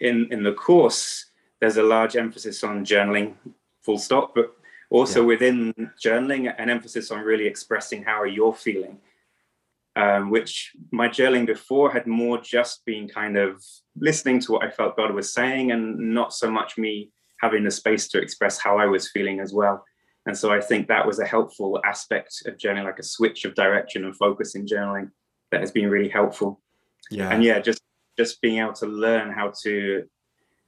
in 0.00 0.28
in 0.30 0.42
the 0.42 0.52
course 0.52 1.26
there's 1.62 1.76
a 1.76 1.82
large 1.82 2.16
emphasis 2.16 2.64
on 2.64 2.84
journaling, 2.84 3.34
full 3.82 3.96
stop, 3.96 4.34
but 4.34 4.52
also 4.90 5.20
yeah. 5.20 5.26
within 5.26 5.72
journaling, 6.04 6.52
an 6.58 6.68
emphasis 6.68 7.12
on 7.12 7.20
really 7.20 7.46
expressing 7.46 8.02
how 8.02 8.24
you're 8.24 8.52
feeling. 8.52 8.98
Um, 9.94 10.30
which 10.30 10.72
my 10.90 11.06
journaling 11.06 11.46
before 11.46 11.92
had 11.92 12.08
more 12.08 12.38
just 12.38 12.84
been 12.84 13.08
kind 13.08 13.36
of 13.36 13.62
listening 13.94 14.40
to 14.40 14.52
what 14.52 14.64
I 14.64 14.70
felt 14.70 14.96
God 14.96 15.14
was 15.14 15.32
saying 15.32 15.70
and 15.70 16.14
not 16.14 16.32
so 16.32 16.50
much 16.50 16.78
me 16.78 17.10
having 17.40 17.62
the 17.62 17.70
space 17.70 18.08
to 18.08 18.18
express 18.18 18.58
how 18.58 18.76
I 18.78 18.86
was 18.86 19.10
feeling 19.10 19.38
as 19.38 19.52
well. 19.52 19.84
And 20.26 20.36
so 20.36 20.50
I 20.50 20.60
think 20.60 20.88
that 20.88 21.06
was 21.06 21.20
a 21.20 21.26
helpful 21.26 21.80
aspect 21.84 22.42
of 22.46 22.56
journaling, 22.56 22.86
like 22.86 22.98
a 22.98 23.04
switch 23.04 23.44
of 23.44 23.54
direction 23.54 24.04
and 24.04 24.16
focus 24.16 24.56
in 24.56 24.66
journaling 24.66 25.10
that 25.52 25.60
has 25.60 25.70
been 25.70 25.88
really 25.88 26.08
helpful. 26.08 26.60
Yeah. 27.08 27.28
And 27.28 27.44
yeah, 27.44 27.60
just 27.60 27.82
just 28.18 28.40
being 28.40 28.58
able 28.58 28.72
to 28.74 28.86
learn 28.86 29.30
how 29.30 29.52
to 29.62 30.08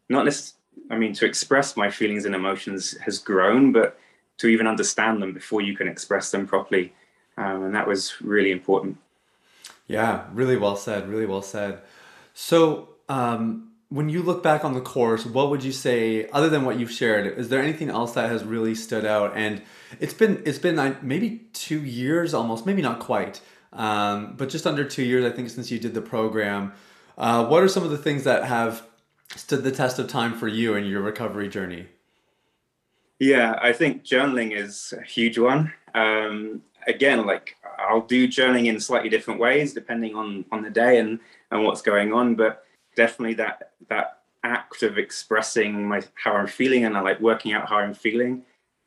not 0.08 0.24
necessarily 0.26 0.60
I 0.90 0.96
mean, 0.96 1.12
to 1.14 1.26
express 1.26 1.76
my 1.76 1.90
feelings 1.90 2.24
and 2.24 2.34
emotions 2.34 2.96
has 2.98 3.18
grown, 3.18 3.72
but 3.72 3.98
to 4.38 4.48
even 4.48 4.66
understand 4.66 5.22
them 5.22 5.32
before 5.32 5.60
you 5.60 5.76
can 5.76 5.88
express 5.88 6.30
them 6.30 6.46
properly. 6.46 6.92
Um, 7.36 7.64
and 7.64 7.74
that 7.74 7.86
was 7.86 8.20
really 8.20 8.52
important. 8.52 8.98
Yeah, 9.86 10.24
really 10.32 10.56
well 10.56 10.76
said. 10.76 11.08
Really 11.08 11.26
well 11.26 11.42
said. 11.42 11.80
So, 12.32 12.90
um, 13.08 13.70
when 13.90 14.08
you 14.08 14.22
look 14.22 14.42
back 14.42 14.64
on 14.64 14.74
the 14.74 14.80
course, 14.80 15.24
what 15.24 15.50
would 15.50 15.62
you 15.62 15.70
say, 15.70 16.28
other 16.30 16.48
than 16.48 16.64
what 16.64 16.78
you've 16.78 16.90
shared, 16.90 17.38
is 17.38 17.48
there 17.48 17.62
anything 17.62 17.90
else 17.90 18.12
that 18.14 18.28
has 18.28 18.42
really 18.42 18.74
stood 18.74 19.04
out? 19.04 19.36
And 19.36 19.62
it's 20.00 20.14
been 20.14 20.42
it's 20.44 20.58
been 20.58 20.96
maybe 21.02 21.42
two 21.52 21.80
years 21.80 22.34
almost, 22.34 22.66
maybe 22.66 22.82
not 22.82 22.98
quite, 22.98 23.40
um, 23.72 24.34
but 24.36 24.48
just 24.48 24.66
under 24.66 24.84
two 24.84 25.04
years, 25.04 25.24
I 25.24 25.30
think, 25.30 25.50
since 25.50 25.70
you 25.70 25.78
did 25.78 25.94
the 25.94 26.02
program. 26.02 26.72
Uh, 27.16 27.46
what 27.46 27.62
are 27.62 27.68
some 27.68 27.84
of 27.84 27.90
the 27.90 27.98
things 27.98 28.24
that 28.24 28.44
have 28.44 28.84
stood 29.36 29.64
the 29.64 29.70
test 29.70 29.98
of 29.98 30.08
time 30.08 30.34
for 30.34 30.48
you 30.48 30.74
and 30.74 30.88
your 30.88 31.02
recovery 31.02 31.48
journey? 31.48 31.86
Yeah, 33.18 33.58
I 33.62 33.72
think 33.72 34.04
journaling 34.04 34.56
is 34.56 34.92
a 34.96 35.02
huge 35.02 35.38
one. 35.38 35.72
Um, 35.94 36.62
again, 36.86 37.24
like 37.26 37.56
I'll 37.78 38.00
do 38.00 38.26
journaling 38.28 38.66
in 38.66 38.80
slightly 38.80 39.08
different 39.08 39.40
ways 39.40 39.72
depending 39.72 40.14
on 40.14 40.44
on 40.50 40.62
the 40.62 40.70
day 40.70 40.98
and 40.98 41.20
and 41.50 41.64
what's 41.64 41.82
going 41.82 42.12
on, 42.12 42.34
but 42.34 42.64
definitely 42.96 43.34
that 43.34 43.72
that 43.88 44.20
act 44.42 44.82
of 44.82 44.98
expressing 44.98 45.88
my 45.88 46.02
how 46.14 46.34
I'm 46.34 46.46
feeling 46.46 46.84
and 46.84 46.96
I 46.96 47.00
like 47.00 47.20
working 47.20 47.52
out 47.52 47.68
how 47.68 47.78
I'm 47.78 47.94
feeling 47.94 48.42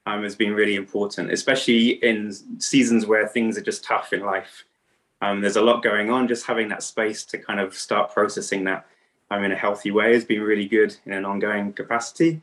um, 0.06 0.24
has 0.24 0.36
been 0.36 0.54
really 0.54 0.76
important, 0.76 1.32
especially 1.32 1.90
in 2.04 2.32
seasons 2.60 3.06
where 3.06 3.28
things 3.28 3.58
are 3.58 3.62
just 3.62 3.84
tough 3.84 4.14
in 4.14 4.22
life. 4.22 4.66
Um, 5.22 5.42
there's 5.42 5.56
a 5.56 5.62
lot 5.62 5.84
going 5.84 6.10
on. 6.12 6.28
Just 6.28 6.46
having 6.46 6.70
that 6.70 6.84
space 6.84 7.26
to 7.26 7.38
kind 7.38 7.60
of 7.60 7.74
start 7.76 8.14
processing 8.14 8.64
that 8.66 8.86
I'm 9.30 9.44
in 9.44 9.52
a 9.52 9.56
healthy 9.56 9.92
way 9.92 10.14
has 10.14 10.26
been 10.26 10.42
really 10.42 10.68
good 10.68 10.96
in 11.06 11.14
an 11.14 11.26
ongoing 11.26 11.74
capacity. 11.74 12.42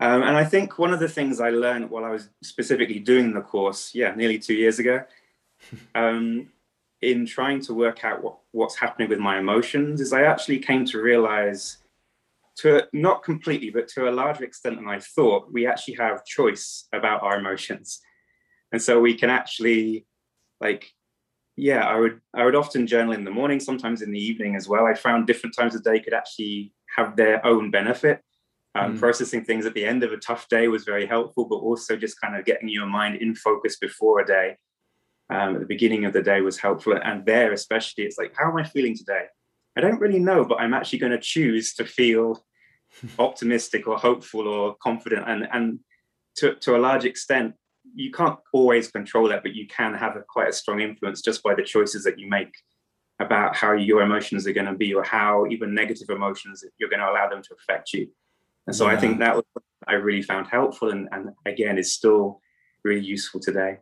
Um, 0.00 0.22
and 0.22 0.36
I 0.36 0.44
think 0.44 0.78
one 0.78 0.92
of 0.92 1.00
the 1.00 1.08
things 1.08 1.40
I 1.40 1.50
learned 1.50 1.88
while 1.88 2.04
I 2.04 2.10
was 2.10 2.28
specifically 2.42 2.98
doing 2.98 3.32
the 3.32 3.40
course, 3.40 3.94
yeah, 3.94 4.14
nearly 4.14 4.38
two 4.38 4.54
years 4.54 4.78
ago, 4.78 5.04
um, 5.94 6.48
in 7.00 7.26
trying 7.26 7.60
to 7.62 7.74
work 7.74 8.04
out 8.04 8.22
what, 8.22 8.38
what's 8.50 8.76
happening 8.76 9.08
with 9.08 9.18
my 9.18 9.38
emotions, 9.38 10.00
is 10.00 10.12
I 10.12 10.22
actually 10.22 10.58
came 10.58 10.84
to 10.86 11.00
realize, 11.00 11.78
to 12.56 12.88
not 12.92 13.22
completely, 13.22 13.70
but 13.70 13.88
to 13.88 14.08
a 14.08 14.12
larger 14.12 14.44
extent 14.44 14.76
than 14.76 14.88
I 14.88 14.98
thought, 14.98 15.52
we 15.52 15.66
actually 15.66 15.94
have 15.94 16.24
choice 16.24 16.88
about 16.92 17.22
our 17.22 17.38
emotions, 17.38 18.00
and 18.72 18.82
so 18.82 19.00
we 19.00 19.14
can 19.14 19.30
actually 19.30 20.06
like 20.60 20.92
yeah, 21.56 21.86
I 21.86 21.98
would 21.98 22.20
I 22.34 22.44
would 22.44 22.56
often 22.56 22.86
journal 22.86 23.12
in 23.12 23.24
the 23.24 23.30
morning, 23.30 23.60
sometimes 23.60 24.02
in 24.02 24.10
the 24.10 24.18
evening 24.18 24.56
as 24.56 24.68
well. 24.68 24.86
I 24.86 24.94
found 24.94 25.26
different 25.26 25.54
times 25.56 25.74
of 25.74 25.84
day 25.84 26.00
could 26.00 26.14
actually 26.14 26.72
have 26.96 27.16
their 27.16 27.44
own 27.46 27.70
benefit. 27.70 28.20
Um, 28.74 28.96
mm. 28.96 28.98
Processing 28.98 29.44
things 29.44 29.66
at 29.66 29.74
the 29.74 29.84
end 29.84 30.02
of 30.02 30.12
a 30.12 30.16
tough 30.16 30.48
day 30.48 30.66
was 30.66 30.84
very 30.84 31.06
helpful, 31.06 31.44
but 31.44 31.56
also 31.56 31.96
just 31.96 32.20
kind 32.20 32.36
of 32.36 32.44
getting 32.44 32.68
your 32.68 32.86
mind 32.86 33.16
in 33.16 33.36
focus 33.36 33.76
before 33.76 34.20
a 34.20 34.26
day. 34.26 34.56
Um, 35.30 35.54
at 35.54 35.60
the 35.60 35.66
beginning 35.66 36.04
of 36.04 36.12
the 36.12 36.22
day 36.22 36.40
was 36.40 36.58
helpful, 36.58 36.98
and 37.02 37.24
there 37.24 37.52
especially, 37.52 38.04
it's 38.04 38.18
like, 38.18 38.34
how 38.36 38.50
am 38.50 38.56
I 38.56 38.64
feeling 38.64 38.96
today? 38.96 39.26
I 39.76 39.80
don't 39.80 40.00
really 40.00 40.18
know, 40.18 40.44
but 40.44 40.60
I'm 40.60 40.74
actually 40.74 40.98
going 40.98 41.12
to 41.12 41.18
choose 41.18 41.72
to 41.74 41.84
feel 41.84 42.44
optimistic 43.18 43.86
or 43.86 43.96
hopeful 43.96 44.48
or 44.48 44.76
confident. 44.82 45.28
And 45.28 45.48
and 45.52 45.78
to 46.36 46.56
to 46.56 46.76
a 46.76 46.78
large 46.78 47.04
extent, 47.04 47.54
you 47.94 48.10
can't 48.10 48.38
always 48.52 48.90
control 48.90 49.28
that, 49.28 49.42
but 49.42 49.54
you 49.54 49.66
can 49.66 49.94
have 49.94 50.16
a, 50.16 50.22
quite 50.22 50.48
a 50.48 50.52
strong 50.52 50.80
influence 50.80 51.22
just 51.22 51.42
by 51.42 51.54
the 51.54 51.62
choices 51.62 52.04
that 52.04 52.18
you 52.18 52.28
make 52.28 52.52
about 53.20 53.54
how 53.54 53.72
your 53.72 54.02
emotions 54.02 54.46
are 54.46 54.52
going 54.52 54.66
to 54.66 54.74
be 54.74 54.92
or 54.92 55.04
how 55.04 55.46
even 55.46 55.74
negative 55.74 56.10
emotions 56.10 56.64
you're 56.78 56.90
going 56.90 57.00
to 57.00 57.08
allow 57.08 57.28
them 57.28 57.42
to 57.42 57.54
affect 57.54 57.92
you. 57.92 58.08
And 58.66 58.74
so 58.74 58.86
yeah. 58.86 58.92
I 58.92 58.96
think 58.96 59.18
that 59.20 59.36
was 59.36 59.44
I 59.86 59.94
really 59.94 60.22
found 60.22 60.46
helpful 60.46 60.90
and, 60.90 61.08
and 61.12 61.30
again 61.46 61.78
is 61.78 61.94
still 61.94 62.40
really 62.84 63.04
useful 63.04 63.40
today. 63.40 63.78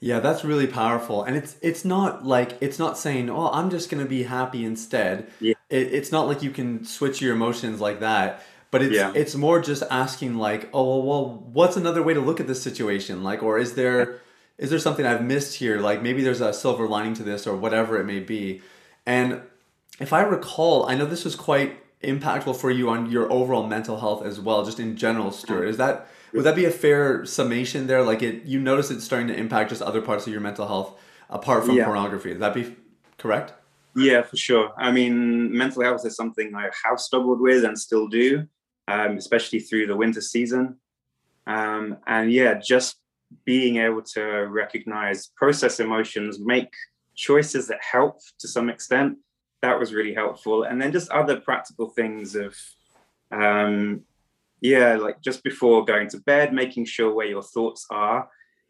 Yeah, 0.00 0.20
that's 0.20 0.44
really 0.44 0.66
powerful. 0.66 1.22
And 1.22 1.36
it's 1.36 1.56
it's 1.62 1.84
not 1.84 2.26
like 2.26 2.58
it's 2.60 2.78
not 2.78 2.98
saying, 2.98 3.30
"Oh, 3.30 3.50
I'm 3.50 3.70
just 3.70 3.88
going 3.88 4.02
to 4.02 4.08
be 4.08 4.24
happy 4.24 4.64
instead." 4.64 5.30
Yeah. 5.40 5.54
It, 5.70 5.94
it's 5.94 6.12
not 6.12 6.26
like 6.26 6.42
you 6.42 6.50
can 6.50 6.84
switch 6.84 7.22
your 7.22 7.34
emotions 7.34 7.80
like 7.80 8.00
that. 8.00 8.42
But 8.74 8.82
it's 8.82 8.96
yeah. 8.96 9.12
it's 9.14 9.36
more 9.36 9.62
just 9.62 9.84
asking 9.88 10.34
like, 10.34 10.68
"Oh, 10.74 10.98
well, 10.98 11.44
what's 11.52 11.76
another 11.76 12.02
way 12.02 12.12
to 12.12 12.18
look 12.20 12.40
at 12.40 12.48
this 12.48 12.60
situation?" 12.60 13.22
Like 13.22 13.40
or 13.40 13.56
is 13.56 13.76
there 13.76 14.20
is 14.58 14.68
there 14.68 14.80
something 14.80 15.06
I've 15.06 15.22
missed 15.22 15.58
here? 15.58 15.78
Like 15.78 16.02
maybe 16.02 16.24
there's 16.24 16.40
a 16.40 16.52
silver 16.52 16.88
lining 16.88 17.14
to 17.14 17.22
this 17.22 17.46
or 17.46 17.56
whatever 17.56 18.00
it 18.00 18.04
may 18.04 18.18
be. 18.18 18.62
And 19.06 19.42
if 20.00 20.12
I 20.12 20.22
recall, 20.22 20.88
I 20.88 20.96
know 20.96 21.06
this 21.06 21.24
was 21.24 21.36
quite 21.36 21.70
impactful 22.02 22.56
for 22.56 22.68
you 22.68 22.90
on 22.90 23.08
your 23.12 23.30
overall 23.30 23.64
mental 23.64 24.00
health 24.00 24.24
as 24.26 24.40
well, 24.40 24.64
just 24.64 24.80
in 24.80 24.96
general, 24.96 25.30
Stuart. 25.30 25.68
Is 25.68 25.76
that 25.76 26.08
would 26.32 26.42
that 26.42 26.56
be 26.56 26.64
a 26.64 26.72
fair 26.72 27.24
summation 27.24 27.86
there? 27.86 28.02
Like 28.02 28.24
it, 28.24 28.42
you 28.42 28.58
notice 28.58 28.90
it's 28.90 29.04
starting 29.04 29.28
to 29.28 29.36
impact 29.36 29.70
just 29.70 29.82
other 29.82 30.02
parts 30.02 30.26
of 30.26 30.32
your 30.32 30.42
mental 30.42 30.66
health 30.66 30.98
apart 31.30 31.64
from 31.64 31.76
yeah. 31.76 31.84
pornography. 31.84 32.30
Would 32.30 32.40
that 32.40 32.54
be 32.54 32.74
correct? 33.18 33.52
Yeah, 33.94 34.22
for 34.22 34.36
sure. 34.36 34.72
I 34.76 34.90
mean, 34.90 35.56
mental 35.56 35.84
health 35.84 36.04
is 36.04 36.16
something 36.16 36.56
I 36.56 36.70
have 36.84 36.98
struggled 36.98 37.40
with 37.40 37.64
and 37.64 37.78
still 37.78 38.08
do, 38.08 38.48
um, 38.88 39.16
especially 39.16 39.60
through 39.60 39.86
the 39.86 39.96
winter 39.96 40.20
season. 40.20 40.76
Um, 41.46 41.98
and 42.06 42.32
yeah, 42.32 42.60
just 42.64 42.96
being 43.44 43.76
able 43.76 44.02
to 44.02 44.22
recognize, 44.22 45.28
process 45.36 45.80
emotions, 45.80 46.38
make 46.38 46.72
choices 47.14 47.68
that 47.68 47.80
help 47.80 48.20
to 48.38 48.48
some 48.48 48.68
extent, 48.68 49.18
that 49.62 49.78
was 49.78 49.94
really 49.94 50.14
helpful. 50.14 50.64
And 50.64 50.80
then 50.80 50.92
just 50.92 51.10
other 51.10 51.40
practical 51.40 51.88
things 51.88 52.34
of 52.36 52.56
um, 53.30 54.02
yeah, 54.60 54.96
like 54.96 55.20
just 55.20 55.42
before 55.42 55.84
going 55.84 56.08
to 56.08 56.18
bed, 56.18 56.54
making 56.54 56.86
sure 56.86 57.12
where 57.12 57.26
your 57.26 57.42
thoughts 57.42 57.86
are 57.90 58.28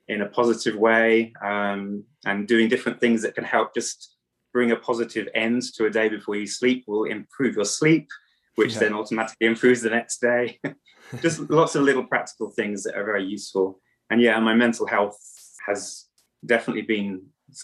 in 0.09 0.23
a 0.23 0.27
positive 0.27 0.77
way 0.77 1.33
um, 1.43 2.05
and 2.27 2.49
doing 2.49 2.69
different 2.69 3.01
things 3.01 3.23
that 3.23 3.35
can 3.35 3.45
help 3.45 3.75
just 3.75 4.17
bring 4.53 4.71
a 4.71 4.77
positive 4.77 5.29
end 5.35 5.63
to 5.75 5.87
a 5.87 5.91
day 5.91 6.09
before 6.09 6.37
you 6.37 6.47
sleep 6.47 6.85
will 6.87 7.05
improve 7.05 7.57
your 7.57 7.65
sleep, 7.65 8.09
which 8.57 8.75
yeah. 8.75 8.81
then 8.81 8.95
automatically 8.95 9.47
improves 9.47 9.83
the 9.83 9.91
next 9.91 10.21
day. 10.21 10.61
just 11.21 11.51
lots 11.51 11.75
of 11.75 11.83
little 11.83 12.05
practical 12.05 12.51
things 12.51 12.83
that 12.85 12.97
are 12.97 13.05
very 13.05 13.25
useful. 13.25 13.81
And 14.11 14.21
yeah, 14.21 14.39
my 14.41 14.55
mental 14.55 14.87
health 14.87 15.19
has 15.67 16.07
definitely 16.45 16.83
been 16.83 17.23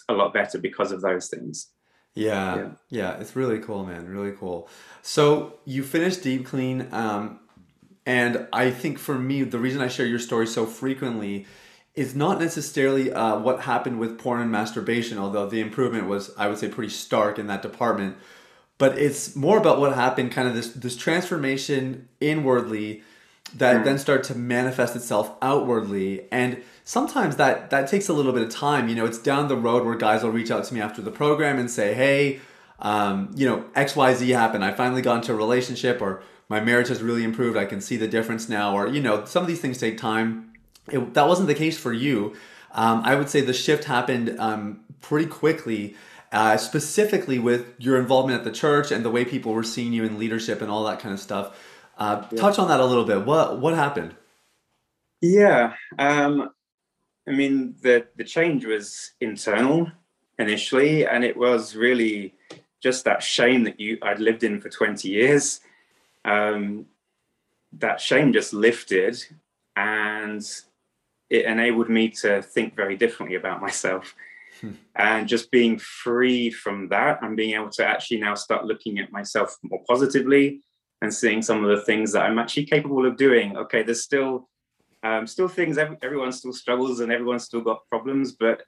a 0.09 0.13
lot 0.13 0.33
better 0.33 0.57
because 0.57 0.91
of 0.91 1.01
those 1.01 1.27
things. 1.27 1.69
Yeah, 2.13 2.55
yeah, 2.55 2.69
yeah, 2.89 3.19
it's 3.19 3.35
really 3.35 3.59
cool, 3.59 3.85
man. 3.85 4.07
Really 4.07 4.33
cool. 4.33 4.67
So 5.01 5.59
you 5.65 5.83
finished 5.83 6.23
Deep 6.23 6.45
Clean. 6.45 6.87
Um, 6.91 7.39
and 8.05 8.47
I 8.51 8.71
think 8.71 8.97
for 8.97 9.17
me, 9.17 9.43
the 9.43 9.59
reason 9.59 9.81
I 9.81 9.87
share 9.87 10.05
your 10.05 10.19
story 10.19 10.47
so 10.47 10.65
frequently 10.65 11.45
is 11.93 12.15
not 12.15 12.39
necessarily 12.39 13.11
uh, 13.11 13.37
what 13.39 13.61
happened 13.61 13.99
with 13.99 14.17
porn 14.17 14.41
and 14.41 14.51
masturbation, 14.51 15.17
although 15.17 15.47
the 15.47 15.61
improvement 15.61 16.07
was, 16.07 16.31
I 16.37 16.47
would 16.47 16.57
say, 16.57 16.69
pretty 16.69 16.91
stark 16.91 17.37
in 17.37 17.47
that 17.47 17.61
department. 17.61 18.17
But 18.81 18.91
it's 19.05 19.35
more 19.35 19.57
about 19.63 19.79
what 19.81 19.93
happened, 20.05 20.27
kind 20.37 20.47
of 20.49 20.53
this 20.55 20.69
this 20.85 20.95
transformation 21.05 22.07
inwardly 22.19 22.87
that 23.61 23.75
mm. 23.77 23.83
then 23.85 23.97
start 24.05 24.21
to 24.29 24.35
manifest 24.35 24.95
itself 24.99 25.25
outwardly. 25.51 26.09
And 26.31 26.49
sometimes 26.83 27.33
that 27.41 27.69
that 27.73 27.83
takes 27.93 28.09
a 28.09 28.13
little 28.13 28.33
bit 28.37 28.43
of 28.47 28.49
time. 28.67 28.83
You 28.89 28.95
know, 28.95 29.07
it's 29.11 29.21
down 29.31 29.43
the 29.53 29.59
road 29.67 29.81
where 29.85 29.95
guys 30.07 30.23
will 30.23 30.35
reach 30.39 30.51
out 30.55 30.63
to 30.67 30.73
me 30.73 30.81
after 30.87 31.01
the 31.07 31.11
program 31.21 31.55
and 31.59 31.69
say, 31.69 31.87
"Hey, 32.03 32.39
um, 32.81 33.31
you 33.35 33.47
know, 33.47 33.65
X 33.75 33.95
Y 33.95 34.13
Z 34.13 34.29
happened. 34.29 34.63
I 34.65 34.71
finally 34.71 35.01
got 35.01 35.17
into 35.17 35.31
a 35.33 35.35
relationship, 35.35 36.01
or 36.01 36.23
my 36.49 36.59
marriage 36.59 36.89
has 36.89 37.01
really 37.01 37.23
improved. 37.23 37.57
I 37.57 37.65
can 37.65 37.81
see 37.81 37.97
the 37.97 38.07
difference 38.07 38.49
now. 38.49 38.75
Or, 38.75 38.87
you 38.87 39.01
know, 39.01 39.25
some 39.25 39.43
of 39.43 39.47
these 39.47 39.61
things 39.61 39.77
take 39.77 39.97
time. 39.97 40.53
It, 40.89 41.13
that 41.13 41.27
wasn't 41.27 41.47
the 41.47 41.55
case 41.55 41.77
for 41.77 41.93
you. 41.93 42.35
Um, 42.73 43.01
I 43.05 43.15
would 43.15 43.29
say 43.29 43.41
the 43.41 43.53
shift 43.53 43.83
happened 43.85 44.37
um, 44.39 44.81
pretty 45.01 45.27
quickly, 45.27 45.95
uh, 46.31 46.57
specifically 46.57 47.39
with 47.39 47.73
your 47.77 47.99
involvement 47.99 48.39
at 48.39 48.45
the 48.45 48.51
church 48.51 48.91
and 48.91 49.03
the 49.03 49.09
way 49.09 49.25
people 49.25 49.53
were 49.53 49.63
seeing 49.63 49.93
you 49.93 50.03
in 50.03 50.17
leadership 50.17 50.61
and 50.61 50.71
all 50.71 50.83
that 50.85 50.99
kind 50.99 51.13
of 51.13 51.19
stuff. 51.19 51.57
Uh, 51.97 52.25
yeah. 52.31 52.39
Touch 52.39 52.57
on 52.57 52.67
that 52.69 52.79
a 52.79 52.85
little 52.85 53.05
bit. 53.05 53.25
What 53.25 53.59
what 53.59 53.73
happened? 53.75 54.15
Yeah, 55.21 55.73
um, 55.99 56.49
I 57.27 57.31
mean 57.31 57.75
the 57.81 58.07
the 58.15 58.23
change 58.23 58.65
was 58.65 59.11
internal 59.19 59.91
initially, 60.39 61.05
and 61.05 61.23
it 61.23 61.37
was 61.37 61.75
really 61.75 62.33
just 62.81 63.05
that 63.05 63.21
shame 63.21 63.63
that 63.65 63.79
you 63.79 63.97
I'd 64.01 64.19
lived 64.19 64.43
in 64.43 64.59
for 64.61 64.69
twenty 64.69 65.09
years 65.09 65.61
um, 66.25 66.85
that 67.73 68.01
shame 68.01 68.33
just 68.33 68.53
lifted 68.53 69.23
and 69.75 70.45
it 71.29 71.45
enabled 71.45 71.89
me 71.89 72.09
to 72.09 72.41
think 72.41 72.75
very 72.75 72.97
differently 72.97 73.37
about 73.37 73.61
myself. 73.61 74.15
And 74.95 75.27
just 75.27 75.51
being 75.51 75.79
free 75.79 76.51
from 76.51 76.89
that 76.89 77.21
and 77.21 77.35
being 77.35 77.55
able 77.55 77.69
to 77.71 77.85
actually 77.85 78.19
now 78.19 78.35
start 78.35 78.65
looking 78.65 78.99
at 78.99 79.11
myself 79.11 79.57
more 79.63 79.83
positively 79.87 80.61
and 81.01 81.13
seeing 81.13 81.41
some 81.41 81.63
of 81.63 81.75
the 81.75 81.83
things 81.83 82.11
that 82.11 82.23
I'm 82.23 82.39
actually 82.39 82.65
capable 82.65 83.05
of 83.05 83.17
doing. 83.17 83.57
Okay, 83.57 83.83
there's 83.83 84.03
still 84.03 84.49
um, 85.03 85.25
still 85.25 85.47
things 85.47 85.77
every, 85.77 85.97
everyone 86.03 86.31
still 86.31 86.53
struggles 86.53 86.99
and 86.99 87.11
everyone's 87.11 87.43
still 87.43 87.61
got 87.61 87.87
problems, 87.89 88.33
but 88.33 88.63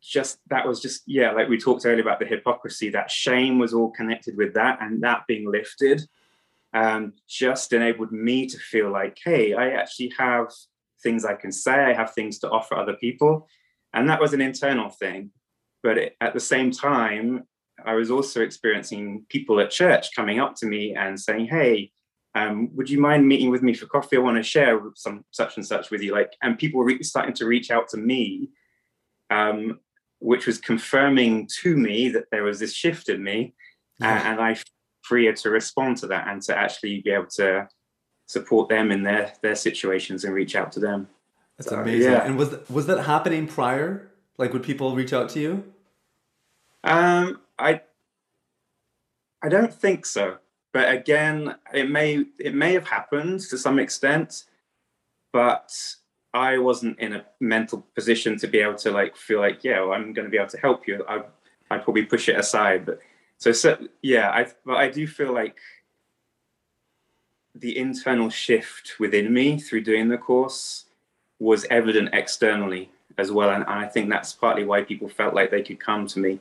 just 0.00 0.38
that 0.48 0.66
was 0.66 0.80
just 0.80 1.02
yeah, 1.06 1.32
like 1.32 1.48
we 1.48 1.58
talked 1.58 1.84
earlier 1.84 2.02
about 2.02 2.20
the 2.20 2.26
hypocrisy. 2.26 2.90
That 2.90 3.10
shame 3.10 3.58
was 3.58 3.74
all 3.74 3.90
connected 3.90 4.36
with 4.36 4.54
that, 4.54 4.78
and 4.80 5.02
that 5.02 5.26
being 5.26 5.50
lifted 5.50 6.06
um, 6.72 7.14
just 7.28 7.72
enabled 7.72 8.12
me 8.12 8.46
to 8.46 8.58
feel 8.58 8.90
like, 8.90 9.18
hey, 9.24 9.54
I 9.54 9.70
actually 9.70 10.12
have 10.18 10.52
things 11.02 11.24
I 11.24 11.34
can 11.34 11.50
say, 11.50 11.72
I 11.72 11.94
have 11.94 12.12
things 12.12 12.38
to 12.40 12.50
offer 12.50 12.76
other 12.76 12.94
people. 12.94 13.48
And 13.92 14.08
that 14.08 14.20
was 14.20 14.32
an 14.32 14.40
internal 14.40 14.90
thing. 14.90 15.30
But 15.82 15.98
it, 15.98 16.16
at 16.20 16.34
the 16.34 16.40
same 16.40 16.70
time, 16.70 17.44
I 17.84 17.94
was 17.94 18.10
also 18.10 18.42
experiencing 18.42 19.26
people 19.28 19.60
at 19.60 19.70
church 19.70 20.14
coming 20.14 20.40
up 20.40 20.54
to 20.56 20.66
me 20.66 20.94
and 20.94 21.20
saying, 21.20 21.46
hey, 21.46 21.92
um, 22.34 22.68
would 22.74 22.90
you 22.90 23.00
mind 23.00 23.26
meeting 23.26 23.50
with 23.50 23.62
me 23.62 23.72
for 23.72 23.86
coffee? 23.86 24.16
I 24.16 24.20
want 24.20 24.36
to 24.36 24.42
share 24.42 24.80
some 24.94 25.24
such 25.30 25.56
and 25.56 25.66
such 25.66 25.90
with 25.90 26.02
you. 26.02 26.12
Like, 26.12 26.32
and 26.42 26.58
people 26.58 26.80
were 26.80 26.86
re- 26.86 27.02
starting 27.02 27.34
to 27.34 27.46
reach 27.46 27.70
out 27.70 27.88
to 27.90 27.96
me, 27.96 28.50
um, 29.30 29.80
which 30.18 30.46
was 30.46 30.58
confirming 30.58 31.48
to 31.62 31.76
me 31.76 32.10
that 32.10 32.26
there 32.30 32.42
was 32.42 32.58
this 32.58 32.74
shift 32.74 33.08
in 33.08 33.22
me. 33.22 33.54
Yeah. 33.98 34.30
and 34.30 34.40
I 34.40 34.58
freer 35.02 35.32
to 35.32 35.50
respond 35.50 35.96
to 35.98 36.08
that 36.08 36.28
and 36.28 36.42
to 36.42 36.56
actually 36.56 37.00
be 37.00 37.10
able 37.10 37.28
to 37.36 37.66
support 38.26 38.68
them 38.68 38.90
in 38.90 39.02
their 39.02 39.32
their 39.42 39.54
situations 39.54 40.24
and 40.24 40.34
reach 40.34 40.56
out 40.56 40.72
to 40.72 40.80
them. 40.80 41.08
That's 41.58 41.70
so, 41.70 41.80
amazing. 41.80 42.12
Yeah. 42.12 42.24
And 42.24 42.36
was 42.36 42.56
was 42.68 42.86
that 42.86 43.04
happening 43.04 43.46
prior? 43.46 44.10
Like, 44.38 44.52
would 44.52 44.62
people 44.62 44.94
reach 44.94 45.12
out 45.12 45.30
to 45.30 45.40
you? 45.40 45.64
Um, 46.84 47.40
I 47.58 47.80
I 49.42 49.48
don't 49.48 49.72
think 49.72 50.06
so. 50.06 50.38
But 50.72 50.90
again, 50.92 51.56
it 51.72 51.88
may 51.90 52.26
it 52.38 52.54
may 52.54 52.74
have 52.74 52.86
happened 52.86 53.40
to 53.40 53.56
some 53.56 53.78
extent, 53.78 54.44
but 55.32 55.72
I 56.34 56.58
wasn't 56.58 56.98
in 56.98 57.14
a 57.14 57.24
mental 57.40 57.86
position 57.94 58.38
to 58.38 58.46
be 58.46 58.58
able 58.58 58.74
to 58.76 58.90
like 58.90 59.16
feel 59.16 59.40
like, 59.40 59.64
yeah, 59.64 59.80
well, 59.80 59.92
I'm 59.92 60.12
going 60.12 60.26
to 60.26 60.30
be 60.30 60.36
able 60.36 60.50
to 60.50 60.58
help 60.58 60.86
you. 60.86 61.04
I 61.08 61.22
I 61.70 61.78
probably 61.78 62.04
push 62.04 62.28
it 62.28 62.38
aside, 62.38 62.84
but 62.84 63.00
so, 63.38 63.52
so 63.52 63.78
yeah, 64.02 64.30
I 64.30 64.46
but 64.64 64.76
I 64.76 64.90
do 64.90 65.06
feel 65.06 65.32
like 65.32 65.58
the 67.54 67.78
internal 67.78 68.28
shift 68.28 68.96
within 69.00 69.32
me 69.32 69.58
through 69.58 69.82
doing 69.82 70.08
the 70.08 70.18
course 70.18 70.85
was 71.38 71.66
evident 71.70 72.10
externally 72.12 72.90
as 73.18 73.30
well, 73.30 73.50
and, 73.50 73.62
and 73.62 73.78
I 73.78 73.86
think 73.86 74.10
that's 74.10 74.32
partly 74.32 74.64
why 74.64 74.82
people 74.82 75.08
felt 75.08 75.34
like 75.34 75.50
they 75.50 75.62
could 75.62 75.80
come 75.80 76.06
to 76.08 76.18
me. 76.18 76.38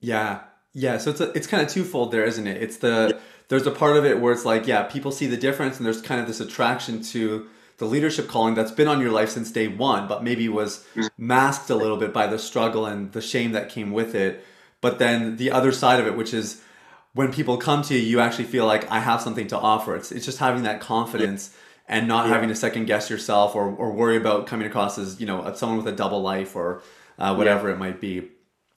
Yeah, 0.00 0.40
yeah. 0.72 0.98
So 0.98 1.10
it's 1.10 1.20
a, 1.20 1.30
it's 1.32 1.46
kind 1.46 1.62
of 1.62 1.68
twofold 1.68 2.12
there, 2.12 2.24
isn't 2.24 2.46
it? 2.46 2.62
It's 2.62 2.78
the 2.78 3.12
yeah. 3.14 3.20
there's 3.48 3.66
a 3.66 3.70
part 3.70 3.96
of 3.96 4.04
it 4.04 4.20
where 4.20 4.32
it's 4.32 4.44
like, 4.44 4.66
yeah, 4.66 4.82
people 4.82 5.12
see 5.12 5.26
the 5.26 5.36
difference, 5.36 5.78
and 5.78 5.86
there's 5.86 6.02
kind 6.02 6.20
of 6.20 6.26
this 6.26 6.40
attraction 6.40 7.02
to 7.04 7.48
the 7.78 7.86
leadership 7.86 8.28
calling 8.28 8.54
that's 8.54 8.72
been 8.72 8.88
on 8.88 9.00
your 9.00 9.12
life 9.12 9.30
since 9.30 9.50
day 9.50 9.68
one, 9.68 10.08
but 10.08 10.22
maybe 10.22 10.48
was 10.48 10.84
mm. 10.94 11.08
masked 11.16 11.70
a 11.70 11.76
little 11.76 11.96
bit 11.96 12.12
by 12.12 12.26
the 12.26 12.38
struggle 12.38 12.86
and 12.86 13.12
the 13.12 13.22
shame 13.22 13.52
that 13.52 13.68
came 13.68 13.92
with 13.92 14.14
it. 14.14 14.44
But 14.80 14.98
then 14.98 15.36
the 15.36 15.50
other 15.52 15.72
side 15.72 16.00
of 16.00 16.06
it, 16.06 16.16
which 16.16 16.34
is 16.34 16.60
when 17.14 17.32
people 17.32 17.56
come 17.56 17.82
to 17.82 17.94
you, 17.94 18.00
you 18.00 18.20
actually 18.20 18.44
feel 18.44 18.66
like 18.66 18.90
I 18.90 19.00
have 19.00 19.20
something 19.20 19.46
to 19.48 19.58
offer. 19.58 19.96
It's 19.96 20.12
it's 20.12 20.26
just 20.26 20.38
having 20.38 20.64
that 20.64 20.80
confidence 20.80 21.50
yeah. 21.52 21.58
And 21.88 22.06
not 22.06 22.26
yeah. 22.26 22.34
having 22.34 22.48
to 22.48 22.54
second 22.54 22.86
guess 22.86 23.10
yourself 23.10 23.54
or, 23.54 23.70
or 23.70 23.92
worry 23.92 24.16
about 24.16 24.46
coming 24.46 24.66
across 24.66 24.98
as 24.98 25.20
you 25.20 25.26
know 25.26 25.52
someone 25.54 25.78
with 25.78 25.92
a 25.92 25.96
double 25.96 26.20
life 26.20 26.54
or 26.54 26.82
uh, 27.18 27.34
whatever 27.34 27.68
yeah. 27.68 27.74
it 27.74 27.78
might 27.78 28.00
be. 28.00 28.28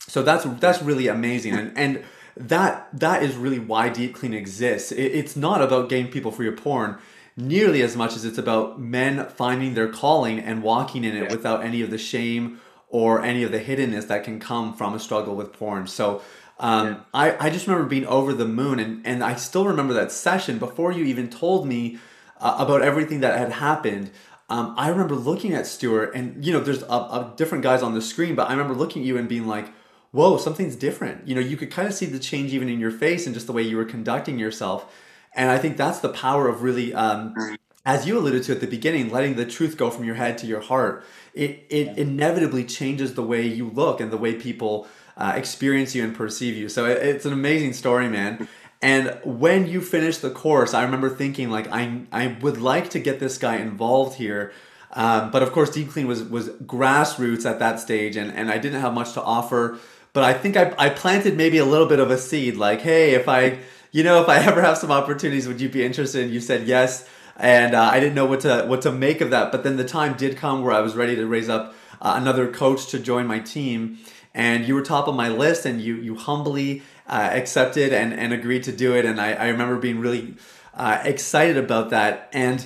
So 0.07 0.23
that's 0.23 0.45
that's 0.59 0.81
really 0.81 1.07
amazing. 1.07 1.53
And 1.53 1.77
and 1.77 2.03
that 2.37 2.87
that 2.93 3.23
is 3.23 3.35
really 3.35 3.59
why 3.59 3.89
Deep 3.89 4.15
Clean 4.15 4.33
exists. 4.33 4.91
It, 4.91 5.11
it's 5.11 5.35
not 5.35 5.61
about 5.61 5.89
getting 5.89 6.11
people 6.11 6.31
for 6.31 6.43
your 6.43 6.55
porn 6.55 6.97
nearly 7.37 7.81
as 7.81 7.95
much 7.95 8.15
as 8.15 8.25
it's 8.25 8.37
about 8.37 8.79
men 8.79 9.25
finding 9.29 9.73
their 9.73 9.87
calling 9.87 10.39
and 10.39 10.61
walking 10.61 11.03
in 11.03 11.15
it 11.15 11.23
yeah. 11.23 11.31
without 11.31 11.63
any 11.63 11.81
of 11.81 11.89
the 11.89 11.97
shame 11.97 12.59
or 12.89 13.23
any 13.23 13.43
of 13.43 13.51
the 13.51 13.59
hiddenness 13.59 14.07
that 14.07 14.23
can 14.23 14.39
come 14.39 14.73
from 14.73 14.93
a 14.93 14.99
struggle 14.99 15.35
with 15.35 15.53
porn. 15.53 15.87
So 15.87 16.21
um, 16.59 16.87
yeah. 16.87 16.99
I, 17.13 17.47
I 17.47 17.49
just 17.49 17.67
remember 17.67 17.87
being 17.87 18.05
over 18.05 18.33
the 18.33 18.45
moon, 18.45 18.79
and, 18.79 19.05
and 19.07 19.23
I 19.23 19.35
still 19.35 19.65
remember 19.65 19.93
that 19.93 20.11
session 20.11 20.59
before 20.59 20.91
you 20.91 21.05
even 21.05 21.29
told 21.29 21.65
me 21.65 21.99
uh, 22.41 22.55
about 22.57 22.81
everything 22.81 23.21
that 23.21 23.37
had 23.37 23.53
happened. 23.53 24.11
Um, 24.49 24.73
I 24.77 24.89
remember 24.89 25.15
looking 25.15 25.53
at 25.53 25.65
Stuart, 25.65 26.13
and 26.13 26.43
you 26.45 26.51
know, 26.51 26.59
there's 26.59 26.81
a, 26.83 26.85
a 26.85 27.33
different 27.37 27.63
guys 27.63 27.81
on 27.81 27.93
the 27.93 28.01
screen, 28.01 28.35
but 28.35 28.49
I 28.49 28.51
remember 28.51 28.73
looking 28.73 29.03
at 29.03 29.05
you 29.05 29.17
and 29.17 29.29
being 29.29 29.47
like, 29.47 29.71
"Whoa, 30.11 30.37
something's 30.37 30.75
different." 30.75 31.27
You 31.27 31.35
know, 31.35 31.41
you 31.41 31.55
could 31.55 31.71
kind 31.71 31.87
of 31.87 31.93
see 31.93 32.05
the 32.05 32.19
change 32.19 32.53
even 32.53 32.67
in 32.67 32.79
your 32.79 32.91
face 32.91 33.25
and 33.25 33.33
just 33.33 33.47
the 33.47 33.53
way 33.53 33.61
you 33.61 33.77
were 33.77 33.85
conducting 33.85 34.37
yourself. 34.39 34.93
And 35.33 35.49
I 35.49 35.57
think 35.57 35.77
that's 35.77 35.99
the 35.99 36.09
power 36.09 36.49
of 36.49 36.63
really, 36.63 36.93
um, 36.93 37.57
as 37.85 38.05
you 38.05 38.17
alluded 38.17 38.43
to 38.43 38.51
at 38.51 38.59
the 38.59 38.67
beginning, 38.67 39.09
letting 39.09 39.35
the 39.35 39.45
truth 39.45 39.77
go 39.77 39.89
from 39.89 40.03
your 40.03 40.15
head 40.15 40.37
to 40.39 40.47
your 40.47 40.59
heart. 40.59 41.05
It 41.33 41.65
it 41.69 41.97
inevitably 41.97 42.65
changes 42.65 43.13
the 43.13 43.23
way 43.23 43.45
you 43.47 43.69
look 43.69 44.01
and 44.01 44.11
the 44.11 44.17
way 44.17 44.33
people 44.33 44.87
uh, 45.15 45.33
experience 45.35 45.95
you 45.95 46.03
and 46.03 46.15
perceive 46.15 46.55
you. 46.57 46.67
So 46.67 46.85
it, 46.85 46.97
it's 46.97 47.25
an 47.25 47.33
amazing 47.33 47.73
story, 47.73 48.09
man. 48.09 48.47
And 48.81 49.19
when 49.23 49.67
you 49.67 49.79
finished 49.79 50.21
the 50.21 50.31
course, 50.31 50.73
I 50.73 50.83
remember 50.83 51.09
thinking 51.09 51.51
like 51.51 51.67
I 51.71 52.01
I 52.11 52.37
would 52.41 52.59
like 52.59 52.89
to 52.91 52.99
get 52.99 53.19
this 53.19 53.37
guy 53.37 53.57
involved 53.57 54.17
here. 54.17 54.51
Um, 54.93 55.31
but 55.31 55.43
of 55.43 55.51
course, 55.51 55.69
Deep 55.69 55.91
Clean 55.91 56.07
was 56.07 56.23
was 56.23 56.49
grassroots 56.49 57.49
at 57.49 57.59
that 57.59 57.79
stage, 57.79 58.15
and, 58.15 58.31
and 58.31 58.49
I 58.49 58.57
didn't 58.57 58.81
have 58.81 58.93
much 58.93 59.13
to 59.13 59.21
offer. 59.21 59.79
But 60.13 60.23
I 60.23 60.33
think 60.33 60.57
I, 60.57 60.73
I 60.77 60.89
planted 60.89 61.37
maybe 61.37 61.57
a 61.57 61.65
little 61.65 61.87
bit 61.87 61.99
of 61.99 62.11
a 62.11 62.17
seed, 62.17 62.57
like, 62.57 62.81
hey, 62.81 63.11
if 63.11 63.29
I, 63.29 63.59
you 63.91 64.03
know, 64.03 64.21
if 64.21 64.27
I 64.27 64.37
ever 64.45 64.61
have 64.61 64.77
some 64.77 64.91
opportunities, 64.91 65.47
would 65.47 65.61
you 65.61 65.69
be 65.69 65.85
interested? 65.85 66.29
You 66.29 66.41
said 66.41 66.67
yes, 66.67 67.07
and 67.37 67.73
uh, 67.75 67.83
I 67.83 67.99
didn't 67.99 68.15
know 68.15 68.25
what 68.25 68.41
to 68.41 68.65
what 68.65 68.81
to 68.81 68.91
make 68.91 69.21
of 69.21 69.29
that. 69.29 69.51
But 69.51 69.63
then 69.63 69.77
the 69.77 69.85
time 69.85 70.17
did 70.17 70.37
come 70.37 70.63
where 70.63 70.73
I 70.73 70.81
was 70.81 70.95
ready 70.95 71.15
to 71.15 71.25
raise 71.27 71.49
up 71.49 71.75
uh, 72.01 72.15
another 72.17 72.51
coach 72.51 72.87
to 72.87 72.99
join 72.99 73.27
my 73.27 73.39
team, 73.39 73.99
and 74.33 74.67
you 74.67 74.75
were 74.75 74.81
top 74.81 75.07
of 75.07 75.15
my 75.15 75.29
list 75.29 75.65
and 75.65 75.79
you 75.81 75.95
you 75.95 76.15
humbly 76.15 76.83
uh, 77.11 77.29
accepted 77.31 77.93
and, 77.93 78.13
and 78.13 78.33
agreed 78.33 78.63
to 78.63 78.71
do 78.71 78.95
it 78.95 79.05
and 79.05 79.21
I, 79.21 79.33
I 79.33 79.47
remember 79.49 79.77
being 79.77 79.99
really 79.99 80.35
uh, 80.73 81.01
excited 81.03 81.57
about 81.57 81.89
that. 81.89 82.29
And 82.33 82.65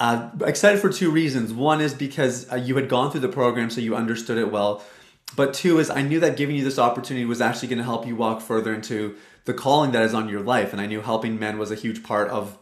uh, 0.00 0.30
excited 0.44 0.80
for 0.80 0.90
two 0.90 1.10
reasons. 1.10 1.52
One 1.52 1.80
is 1.80 1.94
because 1.94 2.50
uh, 2.52 2.56
you 2.56 2.74
had 2.76 2.88
gone 2.88 3.10
through 3.10 3.20
the 3.20 3.28
program 3.28 3.70
so 3.70 3.80
you 3.80 3.94
understood 3.94 4.38
it 4.38 4.50
well. 4.50 4.82
But 5.36 5.54
two 5.54 5.78
is 5.78 5.90
I 5.90 6.02
knew 6.02 6.20
that 6.20 6.36
giving 6.36 6.56
you 6.56 6.64
this 6.64 6.78
opportunity 6.78 7.24
was 7.24 7.40
actually 7.40 7.68
going 7.68 7.78
to 7.78 7.84
help 7.84 8.06
you 8.06 8.16
walk 8.16 8.40
further 8.40 8.74
into 8.74 9.16
the 9.44 9.54
calling 9.54 9.92
that 9.92 10.02
is 10.02 10.14
on 10.14 10.28
your 10.28 10.40
life 10.40 10.72
and 10.72 10.80
I 10.80 10.86
knew 10.86 11.00
helping 11.00 11.38
men 11.38 11.58
was 11.58 11.70
a 11.70 11.74
huge 11.74 12.02
part 12.02 12.28
of 12.28 12.58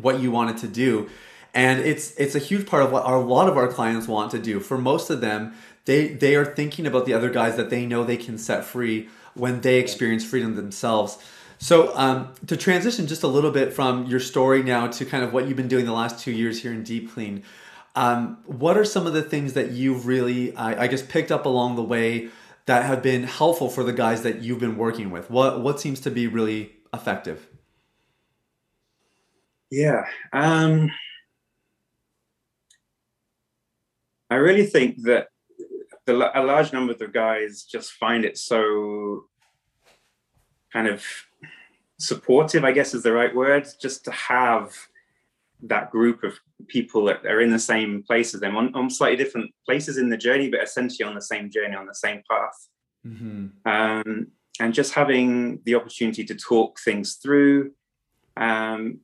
what 0.00 0.20
you 0.20 0.30
wanted 0.30 0.58
to 0.58 0.68
do. 0.68 1.08
And 1.54 1.80
it's 1.80 2.14
it's 2.16 2.34
a 2.34 2.38
huge 2.38 2.66
part 2.66 2.82
of 2.82 2.92
what 2.92 3.04
our, 3.04 3.16
a 3.16 3.20
lot 3.20 3.48
of 3.48 3.56
our 3.56 3.68
clients 3.68 4.06
want 4.06 4.30
to 4.32 4.38
do. 4.38 4.60
For 4.60 4.76
most 4.76 5.08
of 5.08 5.20
them 5.20 5.54
they 5.86 6.08
they 6.08 6.36
are 6.36 6.44
thinking 6.44 6.86
about 6.86 7.06
the 7.06 7.14
other 7.14 7.30
guys 7.30 7.56
that 7.56 7.70
they 7.70 7.86
know 7.86 8.04
they 8.04 8.16
can 8.16 8.36
set 8.38 8.64
free 8.64 9.08
when 9.36 9.60
they 9.60 9.78
experience 9.78 10.24
freedom 10.24 10.56
themselves. 10.56 11.18
So 11.58 11.96
um, 11.96 12.34
to 12.46 12.56
transition 12.56 13.06
just 13.06 13.22
a 13.22 13.28
little 13.28 13.50
bit 13.50 13.72
from 13.72 14.06
your 14.06 14.20
story 14.20 14.62
now 14.62 14.88
to 14.88 15.04
kind 15.04 15.24
of 15.24 15.32
what 15.32 15.46
you've 15.46 15.56
been 15.56 15.68
doing 15.68 15.86
the 15.86 15.92
last 15.92 16.18
two 16.22 16.32
years 16.32 16.60
here 16.60 16.72
in 16.72 16.82
Deep 16.82 17.12
Clean, 17.12 17.42
um, 17.94 18.38
what 18.44 18.76
are 18.76 18.84
some 18.84 19.06
of 19.06 19.14
the 19.14 19.22
things 19.22 19.54
that 19.54 19.70
you've 19.70 20.06
really, 20.06 20.54
I, 20.54 20.84
I 20.84 20.86
guess, 20.86 21.02
picked 21.02 21.32
up 21.32 21.46
along 21.46 21.76
the 21.76 21.82
way 21.82 22.28
that 22.66 22.84
have 22.84 23.02
been 23.02 23.22
helpful 23.22 23.70
for 23.70 23.84
the 23.84 23.92
guys 23.92 24.22
that 24.22 24.42
you've 24.42 24.60
been 24.60 24.76
working 24.76 25.10
with? 25.10 25.30
What 25.30 25.62
what 25.62 25.80
seems 25.80 26.00
to 26.00 26.10
be 26.10 26.26
really 26.26 26.72
effective? 26.92 27.46
Yeah. 29.70 30.04
Um, 30.32 30.90
I 34.30 34.36
really 34.36 34.66
think 34.66 35.02
that 35.02 35.28
the, 36.06 36.38
a 36.38 36.42
large 36.42 36.72
number 36.72 36.92
of 36.92 36.98
the 36.98 37.08
guys 37.08 37.64
just 37.64 37.92
find 37.92 38.24
it 38.24 38.38
so 38.38 39.24
kind 40.72 40.88
of 40.88 41.04
supportive, 41.98 42.64
I 42.64 42.72
guess 42.72 42.94
is 42.94 43.02
the 43.02 43.12
right 43.12 43.34
word, 43.34 43.66
just 43.80 44.04
to 44.04 44.10
have 44.12 44.74
that 45.62 45.90
group 45.90 46.22
of 46.22 46.38
people 46.68 47.04
that 47.06 47.24
are 47.26 47.40
in 47.40 47.50
the 47.50 47.58
same 47.58 48.02
place 48.02 48.34
as 48.34 48.40
them 48.40 48.56
on, 48.56 48.74
on 48.74 48.90
slightly 48.90 49.16
different 49.16 49.50
places 49.64 49.98
in 49.98 50.08
the 50.08 50.16
journey, 50.16 50.50
but 50.50 50.62
essentially 50.62 51.06
on 51.06 51.14
the 51.14 51.22
same 51.22 51.50
journey, 51.50 51.74
on 51.74 51.86
the 51.86 51.94
same 51.94 52.22
path. 52.30 52.68
Mm-hmm. 53.06 53.46
Um, 53.64 54.28
and 54.60 54.74
just 54.74 54.94
having 54.94 55.60
the 55.64 55.74
opportunity 55.74 56.24
to 56.24 56.34
talk 56.34 56.78
things 56.80 57.14
through. 57.14 57.72
Um, 58.36 59.00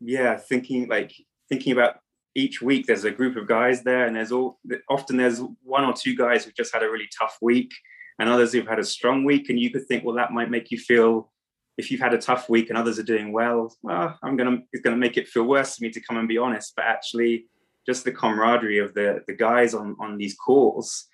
yeah, 0.00 0.36
thinking 0.36 0.88
like 0.88 1.12
thinking 1.48 1.72
about 1.72 2.00
each 2.36 2.62
week 2.62 2.86
there's 2.86 3.04
a 3.04 3.10
group 3.10 3.36
of 3.36 3.48
guys 3.48 3.82
there 3.82 4.06
and 4.06 4.14
there's 4.14 4.32
all 4.32 4.58
often 4.88 5.16
there's 5.16 5.40
one 5.62 5.84
or 5.84 5.92
two 5.92 6.14
guys 6.14 6.44
who've 6.44 6.54
just 6.54 6.72
had 6.72 6.82
a 6.82 6.90
really 6.90 7.08
tough 7.18 7.36
week 7.40 7.72
and 8.18 8.28
others 8.28 8.52
who've 8.52 8.68
had 8.68 8.78
a 8.78 8.84
strong 8.84 9.24
week 9.24 9.48
and 9.48 9.58
you 9.58 9.70
could 9.70 9.86
think 9.86 10.04
well 10.04 10.14
that 10.14 10.32
might 10.32 10.50
make 10.50 10.70
you 10.70 10.78
feel 10.78 11.32
if 11.78 11.90
you've 11.90 12.00
had 12.00 12.14
a 12.14 12.18
tough 12.18 12.48
week 12.48 12.68
and 12.68 12.78
others 12.78 12.98
are 12.98 13.04
doing 13.14 13.32
well 13.32 13.74
well 13.82 14.18
i'm 14.22 14.36
gonna 14.36 14.58
it's 14.72 14.82
gonna 14.82 14.96
make 14.96 15.16
it 15.16 15.28
feel 15.28 15.44
worse 15.44 15.76
for 15.76 15.84
me 15.84 15.90
to 15.90 16.00
come 16.00 16.16
and 16.16 16.28
be 16.28 16.38
honest. 16.38 16.72
But 16.76 16.84
actually 16.84 17.46
just 17.86 18.04
the 18.04 18.12
camaraderie 18.12 18.78
of 18.78 18.94
the 18.94 19.22
the 19.26 19.34
guys 19.34 19.74
on 19.74 19.96
on 19.98 20.16
these 20.18 20.34
calls 20.34 21.06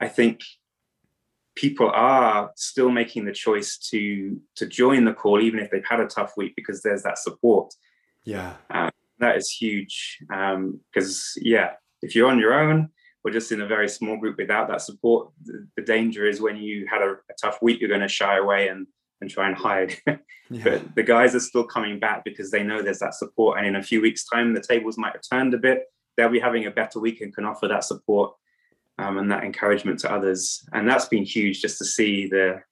i 0.00 0.08
think 0.08 0.40
people 1.56 1.90
are 1.90 2.50
still 2.54 2.90
making 2.90 3.24
the 3.24 3.32
choice 3.32 3.78
to 3.78 4.38
to 4.54 4.66
join 4.66 5.04
the 5.04 5.12
call 5.12 5.40
even 5.40 5.58
if 5.58 5.70
they've 5.70 5.84
had 5.84 6.00
a 6.00 6.06
tough 6.06 6.34
week 6.36 6.54
because 6.54 6.82
there's 6.82 7.02
that 7.02 7.18
support. 7.18 7.74
Yeah. 8.24 8.54
Um, 8.70 8.90
that 9.18 9.36
is 9.36 9.50
huge 9.50 10.18
because 10.20 11.32
um, 11.36 11.42
yeah 11.42 11.72
if 12.02 12.14
you're 12.14 12.30
on 12.30 12.38
your 12.38 12.54
own 12.54 12.88
or 13.24 13.30
just 13.30 13.50
in 13.50 13.60
a 13.60 13.66
very 13.66 13.88
small 13.88 14.16
group 14.16 14.36
without 14.38 14.68
that 14.68 14.80
support 14.80 15.30
the, 15.44 15.66
the 15.76 15.82
danger 15.82 16.26
is 16.26 16.40
when 16.40 16.56
you 16.56 16.86
had 16.88 17.02
a, 17.02 17.12
a, 17.12 17.34
tough 17.40 17.58
week 17.62 17.80
you're 17.80 17.88
going 17.88 18.00
to 18.00 18.08
shy 18.08 18.36
away 18.38 18.68
and 18.68 18.86
and 19.20 19.30
try 19.30 19.48
and 19.48 19.56
hide 19.56 19.96
yeah. 20.06 20.62
but 20.62 20.94
the 20.94 21.02
guys 21.02 21.34
are 21.34 21.40
still 21.40 21.64
coming 21.64 21.98
back 21.98 22.24
because 22.24 22.50
they 22.50 22.62
know 22.62 22.82
there's 22.82 22.98
that 22.98 23.14
support 23.14 23.58
and 23.58 23.66
in 23.66 23.76
a 23.76 23.82
few 23.82 24.00
weeks 24.00 24.24
time 24.24 24.52
the 24.52 24.60
tables 24.60 24.98
might 24.98 25.12
have 25.12 25.22
turned 25.28 25.54
a 25.54 25.58
bit 25.58 25.84
they'll 26.16 26.28
be 26.28 26.38
having 26.38 26.66
a 26.66 26.70
better 26.70 27.00
week 27.00 27.20
and 27.20 27.34
can 27.34 27.44
offer 27.44 27.66
that 27.66 27.84
support 27.84 28.34
um, 28.98 29.18
and 29.18 29.30
that 29.30 29.44
encouragement 29.44 29.98
to 29.98 30.12
others 30.12 30.66
and 30.72 30.88
that's 30.88 31.06
been 31.06 31.24
huge 31.24 31.60
just 31.60 31.78
to 31.78 31.84
see 31.84 32.26
the 32.28 32.62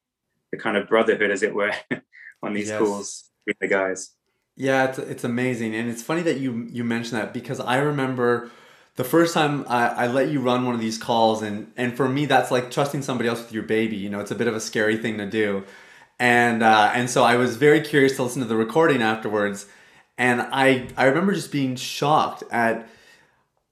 the 0.53 0.59
kind 0.59 0.77
of 0.77 0.89
brotherhood 0.89 1.31
as 1.31 1.43
it 1.43 1.55
were 1.55 1.73
on 2.43 2.53
these 2.53 2.69
yes. 2.69 2.79
calls 2.79 3.31
with 3.47 3.57
the 3.61 3.69
guys 3.69 4.15
yeah, 4.57 4.89
it's, 4.89 4.99
it's 4.99 5.25
amazing. 5.25 5.75
And 5.75 5.91
it's 5.91 6.03
funny 6.03 6.23
that 6.23 6.39
you, 6.39 6.69
you 6.71 6.85
mentioned 6.85 7.21
that 7.21 7.33
because 7.33 7.61
I 7.61 7.79
remember 7.79 8.51
the 8.97 9.05
first 9.05 9.35
time 9.35 9.65
I, 9.69 9.89
I 9.89 10.07
let 10.07 10.29
you 10.29 10.41
run 10.41 10.65
one 10.65 10.75
of 10.75 10.81
these 10.81 10.99
calls 10.99 11.43
and, 11.43 11.73
and 11.77 11.97
for 11.97 12.09
me, 12.09 12.27
that's 12.27 12.51
like 12.51 12.71
trusting 12.71 13.03
somebody 13.03 13.29
else 13.29 13.43
with 13.43 13.53
your 13.53 13.65
baby, 13.65 13.97
you 13.97 14.09
know, 14.09 14.21
it's 14.21 14.31
a 14.31 14.37
bit 14.37 14.47
of 14.47 14.55
a 14.55 14.61
scary 14.61 14.97
thing 14.97 15.19
to 15.19 15.27
do. 15.27 15.65
And, 16.21 16.63
uh, 16.63 16.93
and 16.95 17.11
so 17.11 17.25
I 17.25 17.37
was 17.37 17.57
very 17.57 17.81
curious 17.81 18.15
to 18.17 18.23
listen 18.23 18.41
to 18.43 18.49
the 18.49 18.57
recording 18.57 19.03
afterwards. 19.03 19.67
And 20.17 20.41
I, 20.41 20.87
I 20.97 21.07
remember 21.07 21.35
just 21.35 21.51
being 21.51 21.75
shocked 21.75 22.45
at, 22.53 22.89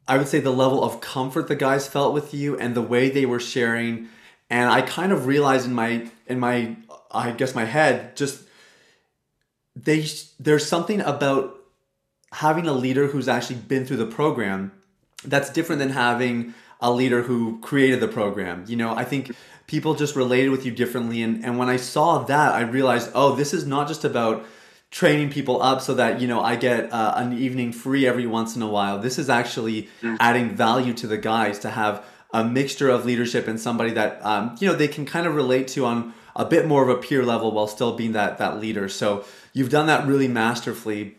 I 0.08 0.18
would 0.18 0.26
say 0.26 0.40
the 0.40 0.50
level 0.50 0.82
of 0.82 1.00
comfort 1.00 1.46
the 1.46 1.54
guys 1.54 1.86
felt 1.86 2.12
with 2.12 2.34
you 2.34 2.58
and 2.58 2.74
the 2.74 2.82
way 2.82 3.08
they 3.08 3.24
were 3.24 3.38
sharing. 3.38 4.08
And 4.50 4.68
I 4.68 4.82
kind 4.82 5.12
of 5.12 5.26
realized 5.26 5.66
in 5.66 5.74
my, 5.74 6.08
in 6.26 6.40
my, 6.40 6.76
I 7.12 7.30
guess 7.30 7.54
my 7.54 7.64
head, 7.64 8.16
just 8.16 8.42
they 9.74 10.06
there's 10.38 10.66
something 10.66 11.00
about 11.00 11.58
having 12.32 12.66
a 12.66 12.72
leader 12.72 13.06
who's 13.08 13.28
actually 13.28 13.56
been 13.56 13.84
through 13.86 13.98
the 13.98 14.06
program 14.06 14.72
that's 15.24 15.50
different 15.50 15.78
than 15.78 15.90
having 15.90 16.54
a 16.80 16.90
leader 16.90 17.22
who 17.22 17.60
created 17.60 18.00
the 18.00 18.08
program. 18.08 18.64
You 18.66 18.76
know, 18.76 18.94
I 18.94 19.04
think 19.04 19.34
people 19.66 19.94
just 19.94 20.16
related 20.16 20.50
with 20.50 20.66
you 20.66 20.72
differently. 20.72 21.22
And, 21.22 21.44
and 21.44 21.58
when 21.58 21.68
I 21.68 21.76
saw 21.76 22.24
that, 22.24 22.52
I 22.52 22.62
realized, 22.62 23.10
oh, 23.14 23.36
this 23.36 23.54
is 23.54 23.66
not 23.66 23.86
just 23.86 24.04
about 24.04 24.44
training 24.90 25.30
people 25.30 25.62
up 25.62 25.80
so 25.80 25.94
that, 25.94 26.20
you 26.20 26.26
know, 26.26 26.42
I 26.42 26.56
get 26.56 26.92
uh, 26.92 27.14
an 27.16 27.38
evening 27.38 27.72
free 27.72 28.06
every 28.06 28.26
once 28.26 28.56
in 28.56 28.62
a 28.62 28.68
while. 28.68 28.98
This 28.98 29.18
is 29.18 29.30
actually 29.30 29.88
mm. 30.02 30.16
adding 30.20 30.54
value 30.54 30.92
to 30.94 31.06
the 31.06 31.16
guys 31.16 31.58
to 31.60 31.70
have 31.70 32.04
a 32.34 32.44
mixture 32.44 32.90
of 32.90 33.06
leadership 33.06 33.46
and 33.46 33.60
somebody 33.60 33.92
that, 33.92 34.24
um, 34.24 34.56
you 34.58 34.68
know, 34.68 34.74
they 34.74 34.88
can 34.88 35.06
kind 35.06 35.26
of 35.26 35.34
relate 35.34 35.68
to 35.68 35.86
on 35.86 36.12
a 36.34 36.44
bit 36.44 36.66
more 36.66 36.82
of 36.82 36.88
a 36.88 37.00
peer 37.00 37.24
level 37.24 37.52
while 37.52 37.66
still 37.66 37.94
being 37.94 38.12
that, 38.12 38.38
that 38.38 38.58
leader. 38.60 38.88
So 38.88 39.24
You've 39.52 39.70
done 39.70 39.86
that 39.86 40.06
really 40.06 40.28
masterfully. 40.28 41.16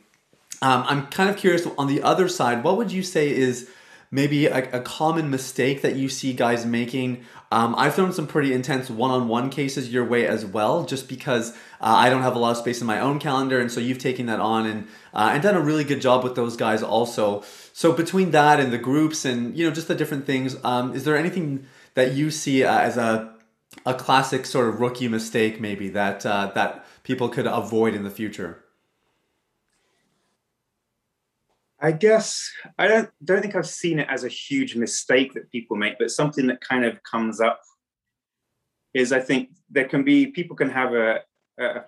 Um, 0.61 0.85
I'm 0.87 1.07
kind 1.07 1.29
of 1.29 1.37
curious 1.37 1.67
on 1.77 1.87
the 1.87 2.01
other 2.01 2.27
side, 2.27 2.63
what 2.63 2.77
would 2.77 2.91
you 2.91 3.03
say 3.03 3.29
is 3.29 3.69
maybe 4.09 4.45
a, 4.45 4.71
a 4.71 4.79
common 4.79 5.29
mistake 5.29 5.81
that 5.81 5.95
you 5.95 6.09
see 6.09 6.33
guys 6.33 6.65
making? 6.65 7.25
Um, 7.51 7.75
I've 7.77 7.93
thrown 7.93 8.11
some 8.11 8.25
pretty 8.25 8.53
intense 8.53 8.89
one 8.89 9.11
on 9.11 9.27
one 9.27 9.49
cases 9.49 9.93
your 9.93 10.05
way 10.05 10.25
as 10.25 10.45
well, 10.45 10.85
just 10.85 11.07
because 11.07 11.51
uh, 11.51 11.93
I 11.97 12.09
don't 12.09 12.23
have 12.23 12.35
a 12.35 12.39
lot 12.39 12.51
of 12.51 12.57
space 12.57 12.81
in 12.81 12.87
my 12.87 12.99
own 12.99 13.19
calendar. 13.19 13.59
And 13.59 13.71
so 13.71 13.79
you've 13.79 13.99
taken 13.99 14.25
that 14.27 14.39
on 14.39 14.65
and, 14.65 14.87
uh, 15.13 15.31
and 15.33 15.43
done 15.43 15.55
a 15.55 15.61
really 15.61 15.83
good 15.83 16.01
job 16.01 16.23
with 16.23 16.35
those 16.35 16.55
guys 16.55 16.81
also. 16.81 17.43
So 17.73 17.91
between 17.91 18.31
that 18.31 18.59
and 18.59 18.73
the 18.73 18.77
groups 18.79 19.25
and, 19.25 19.55
you 19.55 19.67
know, 19.67 19.73
just 19.73 19.87
the 19.87 19.95
different 19.95 20.25
things, 20.25 20.55
um, 20.63 20.95
is 20.95 21.03
there 21.03 21.17
anything 21.17 21.67
that 21.93 22.13
you 22.13 22.31
see 22.31 22.63
uh, 22.63 22.79
as 22.79 22.97
a 22.97 23.35
a 23.85 23.93
classic 23.93 24.45
sort 24.45 24.69
of 24.69 24.79
rookie 24.79 25.07
mistake 25.07 25.59
maybe 25.59 25.89
that 25.89 26.25
uh, 26.25 26.51
that 26.55 26.85
people 27.03 27.29
could 27.29 27.47
avoid 27.47 27.93
in 27.95 28.03
the 28.03 28.09
future? 28.09 28.63
I 31.83 31.91
guess 31.91 32.49
I 32.79 32.87
don't 32.87 33.09
don't 33.23 33.41
think 33.41 33.55
I've 33.55 33.67
seen 33.67 33.99
it 33.99 34.07
as 34.09 34.23
a 34.23 34.29
huge 34.29 34.75
mistake 34.75 35.33
that 35.33 35.51
people 35.51 35.75
make, 35.75 35.97
but 35.99 36.11
something 36.11 36.47
that 36.47 36.61
kind 36.61 36.85
of 36.85 37.03
comes 37.03 37.41
up 37.41 37.59
is 38.93 39.11
I 39.11 39.19
think 39.19 39.49
there 39.69 39.87
can 39.87 40.03
be 40.05 40.27
people 40.27 40.55
can 40.55 40.69
have 40.69 40.93
a 40.93 41.19
a, 41.59 41.81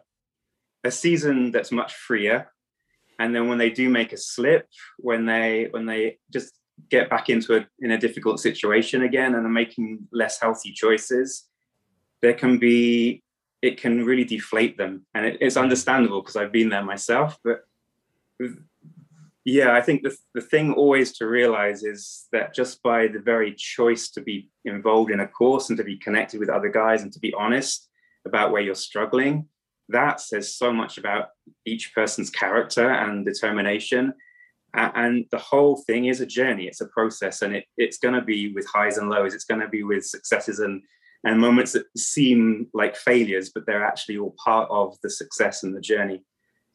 a 0.83 0.91
season 0.91 1.51
that's 1.51 1.71
much 1.71 1.93
freer, 1.93 2.51
and 3.19 3.33
then 3.33 3.47
when 3.47 3.57
they 3.57 3.69
do 3.69 3.89
make 3.89 4.11
a 4.11 4.17
slip, 4.17 4.67
when 4.97 5.25
they 5.25 5.69
when 5.71 5.85
they 5.85 6.17
just 6.29 6.53
get 6.89 7.09
back 7.09 7.29
into 7.29 7.55
a 7.55 7.65
in 7.79 7.91
a 7.91 7.97
difficult 7.97 8.41
situation 8.41 9.03
again 9.03 9.33
and 9.33 9.45
are 9.45 9.49
making 9.49 9.99
less 10.11 10.41
healthy 10.41 10.73
choices, 10.73 11.47
there 12.21 12.33
can 12.33 12.57
be 12.57 13.21
it 13.61 13.77
can 13.77 14.05
really 14.05 14.25
deflate 14.25 14.77
them, 14.77 15.05
and 15.13 15.25
it, 15.25 15.37
it's 15.41 15.57
understandable 15.57 16.21
because 16.21 16.35
I've 16.35 16.51
been 16.51 16.69
there 16.69 16.83
myself, 16.83 17.37
but 17.43 17.65
yeah, 19.45 19.73
I 19.73 19.81
think 19.81 20.01
the, 20.01 20.15
the 20.33 20.41
thing 20.41 20.73
always 20.73 21.15
to 21.17 21.27
realize 21.27 21.83
is 21.83 22.25
that 22.31 22.53
just 22.53 22.81
by 22.81 23.07
the 23.07 23.19
very 23.19 23.53
choice 23.53 24.09
to 24.09 24.21
be 24.21 24.49
involved 24.65 25.11
in 25.11 25.19
a 25.19 25.27
course 25.27 25.69
and 25.69 25.77
to 25.77 25.83
be 25.83 25.97
connected 25.97 26.39
with 26.39 26.49
other 26.49 26.69
guys 26.69 27.03
and 27.03 27.13
to 27.13 27.19
be 27.19 27.33
honest 27.35 27.87
about 28.25 28.51
where 28.51 28.61
you're 28.61 28.73
struggling, 28.73 29.47
that 29.89 30.19
says 30.19 30.55
so 30.55 30.73
much 30.73 30.97
about 30.97 31.29
each 31.63 31.93
person's 31.93 32.31
character 32.31 32.89
and 32.89 33.23
determination. 33.23 34.13
And 34.73 35.25
the 35.31 35.37
whole 35.37 35.77
thing 35.77 36.05
is 36.05 36.21
a 36.21 36.25
journey, 36.25 36.67
it's 36.67 36.81
a 36.81 36.87
process, 36.87 37.43
and 37.43 37.55
it, 37.55 37.65
it's 37.77 37.99
going 37.99 38.15
to 38.15 38.21
be 38.21 38.51
with 38.51 38.67
highs 38.67 38.97
and 38.97 39.09
lows, 39.09 39.33
it's 39.33 39.45
going 39.45 39.61
to 39.61 39.69
be 39.69 39.83
with 39.83 40.05
successes 40.05 40.59
and, 40.59 40.81
and 41.25 41.39
moments 41.39 41.73
that 41.73 41.85
seem 41.97 42.67
like 42.73 42.95
failures, 42.95 43.49
but 43.49 43.65
they're 43.65 43.83
actually 43.83 44.17
all 44.17 44.35
part 44.43 44.69
of 44.69 44.95
the 45.01 45.09
success 45.09 45.63
and 45.63 45.75
the 45.75 45.81
journey. 45.81 46.23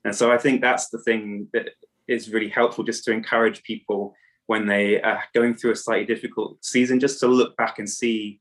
And 0.04 0.14
so 0.14 0.32
I 0.32 0.38
think 0.38 0.60
that's 0.60 0.88
the 0.88 0.98
thing 0.98 1.46
that 1.52 1.70
is 2.08 2.30
really 2.30 2.48
helpful 2.48 2.82
just 2.82 3.04
to 3.04 3.12
encourage 3.12 3.62
people 3.62 4.14
when 4.46 4.66
they 4.66 5.00
are 5.00 5.22
going 5.32 5.54
through 5.54 5.70
a 5.70 5.76
slightly 5.76 6.04
difficult 6.04 6.64
season, 6.64 6.98
just 6.98 7.20
to 7.20 7.28
look 7.28 7.56
back 7.56 7.78
and 7.78 7.88
see 7.88 8.40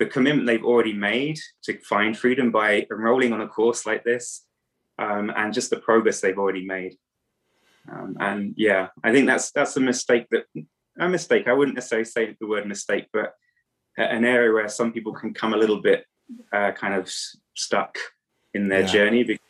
the 0.00 0.06
commitment 0.06 0.46
they've 0.46 0.64
already 0.64 0.94
made 0.94 1.38
to 1.62 1.78
find 1.78 2.18
freedom 2.18 2.50
by 2.50 2.84
enrolling 2.90 3.32
on 3.32 3.40
a 3.40 3.46
course 3.46 3.86
like 3.86 4.02
this, 4.02 4.44
um, 4.98 5.30
and 5.36 5.54
just 5.54 5.70
the 5.70 5.76
progress 5.76 6.20
they've 6.20 6.38
already 6.38 6.66
made. 6.66 6.94
Um, 7.90 8.16
and 8.18 8.54
yeah, 8.56 8.88
I 9.04 9.12
think 9.12 9.26
that's 9.26 9.52
that's 9.52 9.76
a 9.76 9.80
mistake 9.80 10.26
that 10.30 10.44
a 10.98 11.08
mistake. 11.08 11.46
I 11.46 11.52
wouldn't 11.52 11.76
necessarily 11.76 12.06
say 12.06 12.36
the 12.40 12.48
word 12.48 12.66
mistake, 12.66 13.06
but 13.12 13.34
an 13.96 14.24
area 14.24 14.52
where 14.52 14.68
some 14.68 14.92
people 14.92 15.12
can 15.12 15.34
come 15.34 15.54
a 15.54 15.56
little 15.56 15.80
bit 15.80 16.06
uh, 16.52 16.72
kind 16.72 16.94
of 16.94 17.10
stuck 17.54 17.98
in 18.54 18.68
their 18.68 18.80
yeah. 18.80 18.86
journey. 18.86 19.24
Because, 19.24 19.46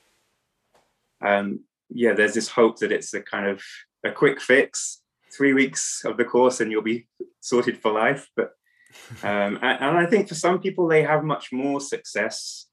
um, 1.25 1.61
yeah, 1.89 2.13
there's 2.13 2.35
this 2.35 2.49
hope 2.49 2.79
that 2.79 2.93
it's 2.93 3.13
a 3.15 3.23
kind 3.23 3.47
of 3.47 3.63
a 4.05 4.11
quick 4.11 4.41
fix, 4.41 5.03
three 5.33 5.53
weeks 5.53 6.05
of 6.05 6.17
the 6.17 6.25
course, 6.25 6.61
and 6.61 6.71
you'll 6.71 6.83
be 6.83 7.07
sorted 7.41 7.79
for 7.79 7.93
life. 7.93 8.29
But 8.37 8.53
um, 9.23 9.59
and, 9.63 9.81
and 9.81 9.99
I 9.99 10.07
think 10.07 10.29
for 10.29 10.35
some 10.35 10.61
people 10.61 10.89
they 10.89 11.03
have 11.03 11.25
much 11.25 11.53
more 11.53 11.81
success 11.81 12.67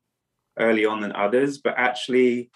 early 0.57 0.85
on 0.85 1.01
than 1.01 1.15
others, 1.15 1.59
but 1.59 1.75
actually 1.77 2.49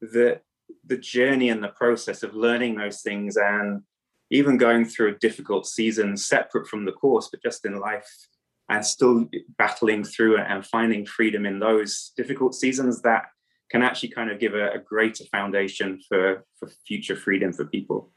the 0.00 0.40
the 0.86 0.96
journey 0.96 1.50
and 1.50 1.62
the 1.62 1.68
process 1.68 2.22
of 2.22 2.34
learning 2.34 2.76
those 2.76 3.02
things 3.02 3.36
and 3.36 3.82
even 4.30 4.56
going 4.56 4.84
through 4.84 5.08
a 5.08 5.18
difficult 5.18 5.66
season 5.66 6.16
separate 6.16 6.66
from 6.66 6.86
the 6.86 6.92
course, 6.92 7.28
but 7.30 7.42
just 7.42 7.66
in 7.66 7.78
life 7.78 8.08
and 8.72 8.86
still 8.86 9.28
battling 9.58 10.02
through 10.02 10.38
it 10.38 10.46
and 10.48 10.64
finding 10.64 11.04
freedom 11.04 11.44
in 11.44 11.58
those 11.58 12.12
difficult 12.16 12.54
seasons 12.54 13.02
that 13.02 13.24
can 13.70 13.82
actually 13.82 14.08
kind 14.08 14.30
of 14.30 14.40
give 14.40 14.54
a, 14.54 14.70
a 14.70 14.78
greater 14.78 15.24
foundation 15.24 16.00
for 16.08 16.44
for 16.58 16.68
future 16.86 17.16
freedom 17.16 17.52
for 17.52 17.66
people. 17.66 18.10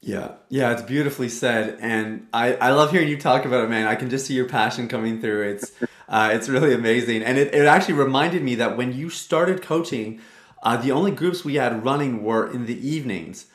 Yeah, 0.00 0.32
yeah, 0.48 0.72
it's 0.72 0.82
beautifully 0.82 1.28
said, 1.28 1.78
and 1.80 2.26
I, 2.32 2.54
I 2.56 2.70
love 2.72 2.90
hearing 2.92 3.08
you 3.08 3.16
talk 3.16 3.46
about 3.46 3.64
it, 3.64 3.70
man. 3.70 3.86
I 3.86 3.94
can 3.94 4.10
just 4.10 4.26
see 4.26 4.34
your 4.34 4.48
passion 4.48 4.86
coming 4.86 5.20
through. 5.20 5.42
It's 5.52 5.72
uh, 6.08 6.30
it's 6.32 6.48
really 6.48 6.72
amazing, 6.72 7.24
and 7.24 7.36
it, 7.36 7.52
it 7.52 7.66
actually 7.66 7.94
reminded 7.94 8.42
me 8.42 8.54
that 8.56 8.76
when 8.76 8.92
you 8.92 9.10
started 9.10 9.60
coaching, 9.60 10.20
uh, 10.62 10.76
the 10.76 10.92
only 10.92 11.10
groups 11.10 11.44
we 11.44 11.56
had 11.56 11.84
running 11.84 12.22
were 12.22 12.48
in 12.48 12.66
the 12.66 12.78
evenings, 12.88 13.46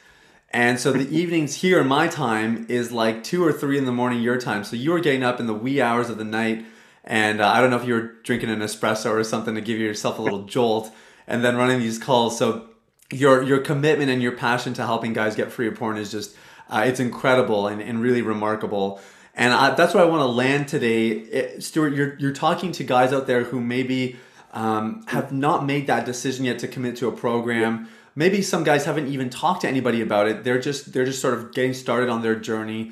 and 0.52 0.80
so 0.80 0.92
the 0.92 1.08
evenings 1.16 1.56
here 1.56 1.80
in 1.80 1.88
my 1.88 2.08
time 2.08 2.66
is 2.70 2.92
like 2.92 3.24
two 3.24 3.46
or 3.46 3.54
three 3.54 3.78
in 3.78 3.86
the 3.86 3.92
morning 3.92 4.22
your 4.22 4.40
time. 4.40 4.64
So 4.64 4.76
you 4.76 4.92
were 4.92 5.00
getting 5.00 5.24
up 5.24 5.40
in 5.40 5.48
the 5.48 5.54
wee 5.54 5.82
hours 5.82 6.10
of 6.10 6.18
the 6.18 6.24
night, 6.24 6.66
and 7.04 7.40
uh, 7.40 7.48
I 7.48 7.62
don't 7.62 7.70
know 7.70 7.78
if 7.78 7.86
you 7.86 7.94
were 7.94 8.14
drinking 8.24 8.50
an 8.50 8.60
espresso 8.60 9.12
or 9.12 9.24
something 9.24 9.56
to 9.56 9.62
give 9.62 9.80
yourself 9.80 10.18
a 10.20 10.22
little 10.22 10.44
jolt 10.44 10.92
and 11.28 11.44
then 11.44 11.56
running 11.56 11.80
these 11.80 12.00
calls. 12.00 12.38
So 12.38 12.70
your 13.12 13.44
your 13.44 13.60
commitment 13.60 14.10
and 14.10 14.22
your 14.22 14.34
passion 14.34 14.74
to 14.76 14.86
helping 14.86 15.14
guys 15.14 15.36
get 15.36 15.52
free 15.52 15.68
of 15.68 15.76
porn 15.76 15.98
is 15.98 16.12
just 16.12 16.36
uh, 16.70 16.84
it's 16.86 17.00
incredible 17.00 17.68
and, 17.68 17.82
and 17.82 18.02
really 18.02 18.22
remarkable. 18.22 19.00
And 19.36 19.54
I, 19.54 19.74
that's 19.76 19.94
where 19.94 20.04
I 20.04 20.08
want 20.08 20.22
to 20.22 20.26
land 20.26 20.68
today, 20.68 21.10
it, 21.10 21.64
Stuart. 21.64 21.94
You're 21.94 22.18
you're 22.18 22.34
talking 22.34 22.72
to 22.74 22.84
guys 22.84 23.14
out 23.14 23.28
there 23.28 23.44
who 23.44 23.62
maybe 23.62 24.18
um, 24.52 25.04
have 25.08 25.32
not 25.32 25.66
made 25.66 25.88
that 25.88 26.06
decision 26.06 26.46
yet 26.46 26.60
to 26.60 26.68
commit 26.68 26.98
to 26.98 27.08
a 27.08 27.12
program. 27.12 27.88
Maybe 28.20 28.42
some 28.42 28.66
guys 28.66 28.84
haven't 28.84 29.08
even 29.08 29.30
talked 29.30 29.62
to 29.62 29.70
anybody 29.70 30.02
about 30.02 30.28
it. 30.28 30.44
They're 30.44 30.60
just 30.60 30.92
they're 30.92 31.06
just 31.06 31.22
sort 31.22 31.36
of 31.36 31.54
getting 31.54 31.74
started 31.74 32.10
on 32.10 32.22
their 32.22 32.36
journey. 32.36 32.92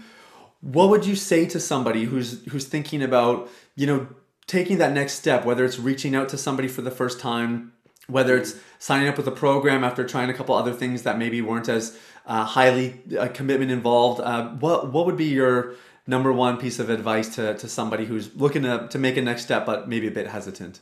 What 0.61 0.87
would 0.87 1.05
you 1.05 1.17
say 1.17 1.45
to 1.47 1.59
somebody 1.59 2.05
who's 2.05 2.45
who's 2.45 2.63
thinking 2.63 3.03
about 3.03 3.49
you 3.75 3.87
know 3.87 4.07
taking 4.45 4.77
that 4.77 4.93
next 4.93 5.15
step, 5.15 5.43
whether 5.43 5.65
it's 5.65 5.79
reaching 5.79 6.15
out 6.15 6.29
to 6.29 6.37
somebody 6.37 6.69
for 6.69 6.81
the 6.81 6.91
first 6.91 7.19
time, 7.19 7.73
whether 8.07 8.37
it's 8.37 8.55
signing 8.79 9.09
up 9.09 9.17
with 9.17 9.27
a 9.27 9.37
program 9.45 9.83
after 9.83 10.07
trying 10.07 10.29
a 10.29 10.33
couple 10.33 10.55
other 10.55 10.71
things 10.71 11.03
that 11.03 11.17
maybe 11.17 11.41
weren't 11.41 11.67
as 11.67 11.99
uh, 12.25 12.45
highly 12.45 13.01
uh, 13.19 13.27
commitment 13.27 13.69
involved. 13.69 14.21
Uh, 14.21 14.47
what 14.63 14.93
what 14.93 15.05
would 15.05 15.17
be 15.17 15.25
your 15.25 15.75
number 16.07 16.31
one 16.31 16.55
piece 16.55 16.79
of 16.79 16.89
advice 16.89 17.35
to, 17.35 17.53
to 17.57 17.67
somebody 17.67 18.05
who's 18.05 18.33
looking 18.33 18.63
to, 18.63 18.87
to 18.89 18.97
make 18.97 19.17
a 19.17 19.21
next 19.21 19.41
step 19.41 19.65
but 19.65 19.89
maybe 19.89 20.07
a 20.07 20.11
bit 20.19 20.27
hesitant? 20.27 20.79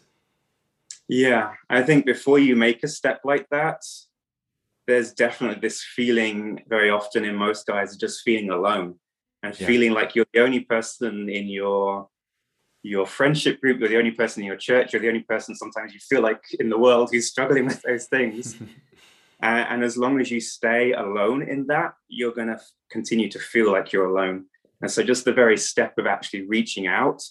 Yeah, 1.08 1.53
I 1.67 1.81
think 1.81 2.05
before 2.05 2.38
you 2.38 2.55
make 2.55 2.84
a 2.84 2.88
step 2.88 3.21
like 3.23 3.49
that, 3.49 3.81
there's 4.87 5.13
definitely 5.13 5.59
this 5.59 5.83
feeling 5.83 6.63
very 6.67 6.89
often 6.89 7.25
in 7.25 7.35
most 7.35 7.65
guys 7.65 7.97
just 7.97 8.21
feeling 8.21 8.49
alone 8.49 8.95
and 9.43 9.59
yeah. 9.59 9.67
feeling 9.67 9.91
like 9.91 10.15
you're 10.15 10.25
the 10.33 10.41
only 10.41 10.61
person 10.61 11.29
in 11.29 11.47
your 11.47 12.07
your 12.83 13.07
friendship 13.07 13.59
group, 13.61 13.79
you're 13.79 13.89
the 13.89 13.97
only 13.97 14.11
person 14.11 14.43
in 14.43 14.47
your 14.47 14.55
church, 14.55 14.93
you're 14.93 15.01
the 15.01 15.07
only 15.07 15.23
person 15.23 15.55
sometimes 15.55 15.91
you 15.91 15.99
feel 15.99 16.21
like 16.21 16.43
in 16.59 16.69
the 16.69 16.77
world 16.77 17.09
who's 17.11 17.27
struggling 17.27 17.65
with 17.65 17.81
those 17.81 18.05
things. 18.05 18.55
and, 19.41 19.67
and, 19.69 19.83
as 19.83 19.97
long 19.97 20.21
as 20.21 20.29
you 20.29 20.39
stay 20.39 20.93
alone 20.93 21.41
in 21.41 21.65
that, 21.65 21.93
you're 22.07 22.31
going 22.31 22.47
to 22.47 22.59
continue 22.91 23.27
to 23.29 23.39
feel 23.39 23.71
like 23.71 23.91
you're 23.91 24.05
alone. 24.05 24.45
And 24.81 24.91
so, 24.91 25.01
just 25.01 25.25
the 25.25 25.33
very 25.33 25.57
step 25.57 25.97
of 25.97 26.05
actually 26.05 26.43
reaching 26.43 26.85
out 26.85 27.23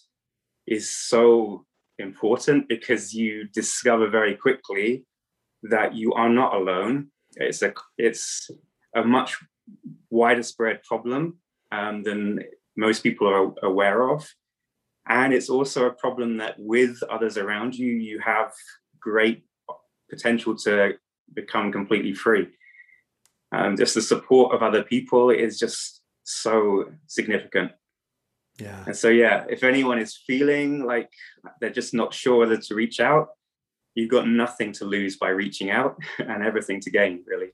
is 0.66 0.90
so 0.90 1.64
important 1.98 2.68
because 2.68 3.14
you 3.14 3.44
discover 3.44 4.08
very 4.08 4.34
quickly 4.34 5.04
that 5.62 5.94
you 5.94 6.12
are 6.14 6.28
not 6.28 6.54
alone. 6.54 7.10
It's 7.36 7.62
a 7.62 7.72
it's 7.98 8.50
a 8.94 9.04
much 9.04 9.36
wider 10.10 10.42
spread 10.42 10.82
problem 10.82 11.38
um, 11.72 12.02
than 12.02 12.40
most 12.76 13.02
people 13.02 13.28
are 13.28 13.52
aware 13.62 14.10
of 14.10 14.28
and 15.06 15.34
it's 15.34 15.50
also 15.50 15.86
a 15.86 15.92
problem 15.92 16.38
that 16.38 16.54
with 16.58 17.02
others 17.10 17.36
around 17.36 17.74
you, 17.74 17.90
you 17.90 18.20
have 18.20 18.52
great 19.00 19.44
potential 20.08 20.56
to 20.56 20.94
become 21.34 21.72
completely 21.72 22.14
free. 22.14 22.48
Um, 23.52 23.76
just 23.76 23.94
the 23.94 24.02
support 24.02 24.54
of 24.54 24.62
other 24.62 24.82
people 24.82 25.30
is 25.30 25.58
just 25.58 26.00
so 26.24 26.86
significant. 27.06 27.72
Yeah. 28.58 28.84
And 28.86 28.96
so, 28.96 29.08
yeah, 29.08 29.44
if 29.48 29.62
anyone 29.62 29.98
is 29.98 30.16
feeling 30.26 30.84
like 30.84 31.10
they're 31.60 31.70
just 31.70 31.92
not 31.92 32.14
sure 32.14 32.38
whether 32.38 32.56
to 32.56 32.74
reach 32.74 32.98
out, 32.98 33.28
you've 33.94 34.10
got 34.10 34.28
nothing 34.28 34.72
to 34.72 34.84
lose 34.84 35.16
by 35.16 35.28
reaching 35.28 35.70
out 35.70 35.98
and 36.18 36.42
everything 36.42 36.80
to 36.80 36.90
gain, 36.90 37.22
really. 37.26 37.52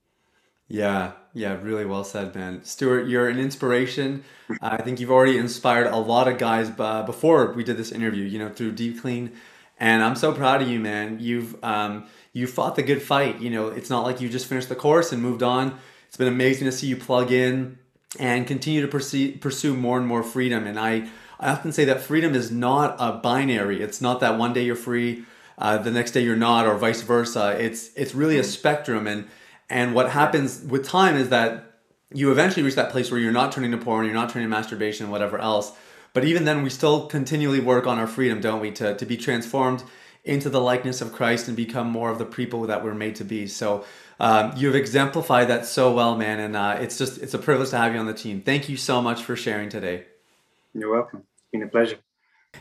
Yeah, 0.69 1.13
yeah, 1.35 1.59
really 1.61 1.85
well 1.85 2.05
said, 2.05 2.35
man. 2.35 2.65
Stuart, 2.65 3.09
you're 3.09 3.29
an 3.29 3.41
inspiration. 3.41 4.23
I 4.63 4.81
think 4.81 5.01
you've 5.01 5.11
already 5.11 5.37
inspired 5.37 5.89
a 5.89 5.97
lot 5.97 6.29
of 6.29 6.39
guys 6.39 6.71
uh, 6.79 7.03
before 7.03 7.53
we 7.53 7.65
did 7.65 7.77
this 7.77 7.91
interview, 7.91 8.25
you 8.25 8.39
know, 8.39 8.49
through 8.49 8.73
Deep 8.73 9.01
Clean. 9.01 9.33
And 9.79 10.03
I'm 10.03 10.15
so 10.15 10.33
proud 10.33 10.63
of 10.63 10.69
you, 10.69 10.79
man. 10.79 11.19
You've 11.19 11.57
um, 11.65 12.07
you 12.33 12.47
fought 12.47 12.77
the 12.77 12.83
good 12.83 13.03
fight. 13.03 13.41
You 13.41 13.51
know, 13.51 13.69
it's 13.69 13.91
not 13.91 14.05
like 14.05 14.21
you 14.21 14.29
just 14.29 14.47
finished 14.47 14.69
the 14.69 14.77
course 14.77 15.11
and 15.11 15.21
moved 15.21 15.43
on. 15.43 15.77
It's 16.07 16.17
been 16.17 16.29
amazing 16.29 16.67
to 16.67 16.73
see 16.73 16.87
you 16.87 16.97
plug 16.97 17.33
in 17.33 17.79
and 18.19 18.47
continue 18.47 18.83
to 18.83 18.89
pursue, 18.89 19.39
pursue 19.39 19.75
more 19.75 19.99
and 19.99 20.07
more 20.07 20.23
freedom. 20.23 20.67
And 20.67 20.79
I, 20.79 21.09
I 21.39 21.51
often 21.51 21.73
say 21.73 21.85
that 21.87 22.01
freedom 22.01 22.35
is 22.35 22.51
not 22.51 22.97
a 22.99 23.13
binary. 23.13 23.83
It's 23.83 24.01
not 24.01 24.21
that 24.21 24.39
one 24.39 24.53
day 24.53 24.65
you're 24.65 24.77
free, 24.77 25.25
uh, 25.61 25.79
the 25.79 25.91
next 25.91 26.11
day 26.13 26.23
you're 26.23 26.45
not, 26.49 26.67
or 26.67 26.75
vice 26.77 27.03
versa. 27.03 27.57
It's 27.67 27.91
it's 27.95 28.15
really 28.15 28.39
a 28.39 28.45
spectrum. 28.45 29.07
And 29.07 29.29
and 29.69 29.95
what 29.95 30.11
happens 30.11 30.63
with 30.73 30.83
time 30.85 31.17
is 31.17 31.29
that 31.29 31.51
you 32.13 32.33
eventually 32.33 32.65
reach 32.65 32.75
that 32.75 32.91
place 32.91 33.11
where 33.13 33.21
you're 33.21 33.39
not 33.41 33.53
turning 33.53 33.71
to 33.71 33.79
porn, 33.79 34.05
you're 34.07 34.21
not 34.23 34.31
turning 34.31 34.49
to 34.51 34.57
masturbation, 34.57 35.11
whatever 35.11 35.39
else, 35.39 35.73
But 36.13 36.25
even 36.25 36.45
then, 36.45 36.63
we 36.63 36.71
still 36.71 37.07
continually 37.07 37.61
work 37.61 37.87
on 37.87 37.99
our 37.99 38.07
freedom, 38.07 38.41
don't 38.41 38.61
we? 38.61 38.73
To, 38.73 38.97
to 38.97 39.07
be 39.07 39.17
transformed 39.17 39.85
into 40.25 40.51
the 40.51 40.61
likeness 40.61 41.01
of 41.01 41.13
Christ 41.13 41.49
and 41.49 41.57
become 41.57 41.89
more 41.89 42.11
of 42.11 42.19
the 42.19 42.27
people 42.27 42.63
that 42.63 42.85
we're 42.85 42.95
made 42.95 43.15
to 43.17 43.25
be. 43.25 43.47
So 43.47 43.85
um, 44.19 44.53
you've 44.57 44.75
exemplified 44.75 45.49
that 45.49 45.67
so 45.67 45.93
well, 45.93 46.17
man. 46.17 46.41
And 46.41 46.57
uh, 46.57 46.79
it's 46.81 46.99
just, 46.99 47.23
it's 47.23 47.33
a 47.33 47.39
privilege 47.39 47.71
to 47.71 47.79
have 47.79 47.95
you 47.95 48.01
on 48.01 48.07
the 48.07 48.15
team. 48.15 48.43
Thank 48.43 48.69
you 48.69 48.77
so 48.77 49.01
much 49.01 49.23
for 49.23 49.37
sharing 49.37 49.69
today. 49.69 50.05
You're 50.75 50.93
welcome. 50.93 51.21
It's 51.21 51.47
been 51.53 51.63
a 51.63 51.69
pleasure. 51.69 51.99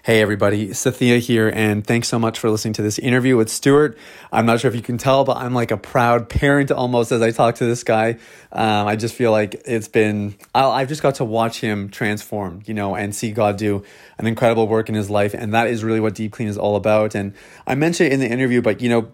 Hey 0.09 0.21
everybody, 0.21 0.69
Sathiya 0.69 1.19
here, 1.19 1.51
and 1.53 1.85
thanks 1.85 2.07
so 2.07 2.17
much 2.17 2.39
for 2.39 2.49
listening 2.49 2.73
to 2.73 2.81
this 2.81 2.97
interview 2.97 3.37
with 3.37 3.47
Stuart. 3.47 3.97
I'm 4.31 4.45
not 4.45 4.59
sure 4.59 4.69
if 4.69 4.75
you 4.75 4.81
can 4.81 4.97
tell, 4.97 5.23
but 5.23 5.37
I'm 5.37 5.53
like 5.53 5.71
a 5.71 5.77
proud 5.77 6.29
parent 6.29 6.71
almost 6.71 7.11
as 7.11 7.21
I 7.21 7.29
talk 7.29 7.55
to 7.55 7.65
this 7.65 7.83
guy. 7.83 8.17
Um, 8.51 8.87
I 8.87 8.95
just 8.95 9.13
feel 9.13 9.31
like 9.31 9.61
it's 9.65 9.87
been, 9.87 10.35
i 10.55 10.79
have 10.79 10.87
just 10.87 11.03
got 11.03 11.15
to 11.15 11.25
watch 11.25 11.59
him 11.59 11.89
transform, 11.89 12.63
you 12.65 12.73
know, 12.73 12.95
and 12.95 13.13
see 13.13 13.31
God 13.31 13.57
do 13.57 13.83
an 14.17 14.25
incredible 14.25 14.67
work 14.67 14.89
in 14.89 14.95
his 14.95 15.11
life. 15.11 15.35
And 15.35 15.53
that 15.53 15.67
is 15.67 15.83
really 15.83 15.99
what 15.99 16.15
Deep 16.15 16.31
Clean 16.31 16.47
is 16.47 16.57
all 16.57 16.75
about. 16.75 17.13
And 17.13 17.35
I 17.67 17.75
mentioned 17.75 18.07
it 18.07 18.13
in 18.13 18.19
the 18.19 18.29
interview, 18.29 18.63
but 18.63 18.81
you 18.81 18.89
know, 18.89 19.11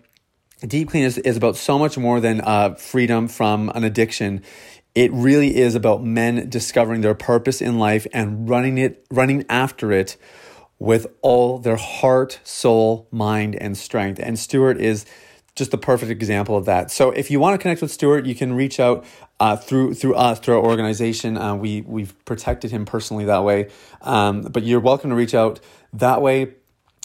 Deep 0.62 0.92
Clean 0.92 1.04
is, 1.04 1.18
is 1.18 1.36
about 1.36 1.58
so 1.58 1.78
much 1.78 1.98
more 1.98 2.22
than 2.22 2.40
uh, 2.40 2.76
freedom 2.76 3.28
from 3.28 3.70
an 3.76 3.84
addiction 3.84 4.44
it 4.94 5.12
really 5.12 5.58
is 5.58 5.76
about 5.76 6.02
men 6.06 6.48
discovering 6.50 7.02
their 7.02 7.14
purpose 7.14 7.62
in 7.62 7.78
life 7.78 8.08
and 8.14 8.48
running 8.48 8.78
it 8.78 9.06
running 9.12 9.44
after 9.50 9.92
it 9.92 10.16
with 10.80 11.08
all 11.22 11.58
their 11.58 11.78
heart, 11.78 12.40
soul, 12.44 13.08
mind, 13.12 13.56
and 13.56 13.78
strength. 13.78 14.20
And 14.20 14.38
Stuart 14.38 14.80
is 14.80 15.06
just 15.56 15.72
the 15.72 15.78
perfect 15.78 16.12
example 16.12 16.58
of 16.58 16.66
that. 16.66 16.92
So 16.92 17.12
if 17.12 17.32
you 17.32 17.40
want 17.40 17.54
to 17.54 17.58
connect 17.58 17.82
with 17.82 17.92
Stuart, 17.92 18.26
you 18.26 18.36
can 18.36 18.54
reach 18.54 18.80
out 18.80 19.06
uh, 19.40 19.56
through 19.56 19.94
through 19.94 20.16
us 20.16 20.40
through 20.40 20.58
our 20.58 20.66
organization. 20.66 21.38
Uh, 21.38 21.56
we 21.56 21.82
we've 21.82 22.14
protected 22.26 22.72
him 22.72 22.86
personally 22.86 23.26
that 23.26 23.44
way, 23.44 23.70
um, 24.02 24.42
but 24.42 24.64
you're 24.64 24.82
welcome 24.82 25.10
to 25.10 25.16
reach 25.16 25.34
out 25.34 25.60
that 25.94 26.22
way. 26.22 26.54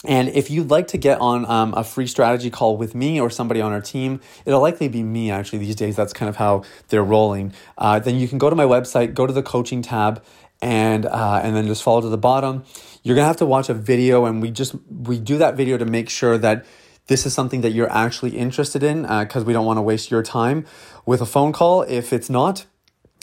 And 0.03 0.29
if 0.29 0.49
you'd 0.49 0.71
like 0.71 0.87
to 0.87 0.97
get 0.97 1.21
on 1.21 1.45
um, 1.45 1.75
a 1.75 1.83
free 1.83 2.07
strategy 2.07 2.49
call 2.49 2.75
with 2.75 2.95
me 2.95 3.21
or 3.21 3.29
somebody 3.29 3.61
on 3.61 3.71
our 3.71 3.81
team, 3.81 4.19
it'll 4.45 4.61
likely 4.61 4.87
be 4.87 5.03
me 5.03 5.29
actually 5.29 5.59
these 5.59 5.75
days. 5.75 5.95
That's 5.95 6.11
kind 6.11 6.27
of 6.27 6.37
how 6.37 6.63
they're 6.87 7.03
rolling. 7.03 7.53
Uh, 7.77 7.99
then 7.99 8.15
you 8.15 8.27
can 8.27 8.39
go 8.39 8.49
to 8.49 8.55
my 8.55 8.63
website, 8.63 9.13
go 9.13 9.27
to 9.27 9.33
the 9.33 9.43
coaching 9.43 9.83
tab, 9.83 10.23
and 10.61 11.05
uh, 11.05 11.41
and 11.43 11.55
then 11.55 11.67
just 11.67 11.83
follow 11.83 12.01
to 12.01 12.09
the 12.09 12.17
bottom 12.17 12.63
you're 13.03 13.15
gonna 13.15 13.27
have 13.27 13.37
to 13.37 13.45
watch 13.45 13.69
a 13.69 13.73
video 13.73 14.25
and 14.25 14.41
we 14.41 14.51
just 14.51 14.75
we 14.89 15.19
do 15.19 15.37
that 15.37 15.55
video 15.55 15.77
to 15.77 15.85
make 15.85 16.09
sure 16.09 16.37
that 16.37 16.65
this 17.07 17.25
is 17.25 17.33
something 17.33 17.61
that 17.61 17.71
you're 17.71 17.91
actually 17.91 18.37
interested 18.37 18.83
in 18.83 19.01
because 19.01 19.43
uh, 19.43 19.45
we 19.45 19.53
don't 19.53 19.65
want 19.65 19.77
to 19.77 19.81
waste 19.81 20.11
your 20.11 20.23
time 20.23 20.65
with 21.05 21.21
a 21.21 21.25
phone 21.25 21.51
call 21.51 21.81
if 21.83 22.13
it's 22.13 22.29
not 22.29 22.65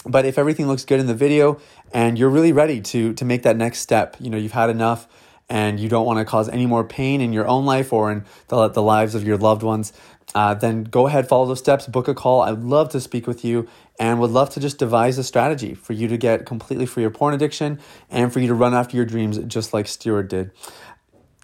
but 0.05 0.25
if 0.25 0.38
everything 0.38 0.67
looks 0.67 0.85
good 0.85 1.01
in 1.01 1.07
the 1.07 1.14
video 1.14 1.61
and 1.93 2.19
you're 2.19 2.31
really 2.31 2.53
ready 2.53 2.81
to 2.81 3.12
to 3.14 3.25
make 3.25 3.43
that 3.43 3.57
next 3.57 3.81
step 3.81 4.17
you 4.21 4.31
know 4.31 4.37
you've 4.37 4.53
had 4.53 4.71
enough 4.71 5.07
and 5.51 5.81
you 5.81 5.88
don't 5.88 6.05
want 6.05 6.19
to 6.19 6.25
cause 6.27 6.49
any 6.51 6.67
more 6.67 6.85
pain 6.85 7.21
in 7.21 7.33
your 7.33 7.49
own 7.49 7.64
life 7.64 7.91
or 7.91 8.12
in 8.12 8.25
the, 8.49 8.69
the 8.69 8.83
lives 8.83 9.14
of 9.14 9.25
your 9.25 9.38
loved 9.38 9.62
ones 9.62 9.93
uh, 10.35 10.55
then 10.55 10.85
go 10.85 11.07
ahead, 11.07 11.29
follow 11.29 11.47
those 11.47 11.59
steps, 11.59 11.87
book 11.87 12.09
a 12.09 12.14
call. 12.14 12.43
I'd 12.43 12.59
love 12.59 12.91
to 12.91 13.01
speak 13.01 13.27
with 13.27 13.45
you 13.45 13.69
and 13.98 14.20
would 14.20 14.30
love 14.30 14.50
to 14.50 14.61
just 14.61 14.78
devise 14.78 15.18
a 15.18 15.24
strategy 15.24 15.74
for 15.74 15.92
you 15.92 16.08
to 16.08 16.16
get 16.16 16.46
completely 16.46 16.87
free 16.87 17.04
of 17.04 17.14
porn 17.14 17.34
addiction 17.34 17.80
and 18.11 18.32
for 18.32 18.40
you 18.40 18.48
to 18.48 18.54
run 18.54 18.74
after 18.74 18.96
your 18.96 19.06
dreams 19.06 19.38
just 19.38 19.72
like 19.72 19.87
Stuart 19.87 20.28
did. 20.28 20.50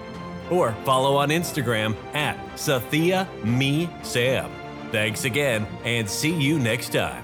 or 0.50 0.72
follow 0.86 1.18
on 1.18 1.30
Instagram 1.30 1.96
at 2.14 2.38
Sathiya 2.56 3.28
Me 3.44 3.90
Sam. 4.04 4.50
Thanks 4.92 5.26
again 5.26 5.68
and 5.84 6.10
see 6.10 6.32
you 6.32 6.58
next 6.60 6.94
time. 6.94 7.23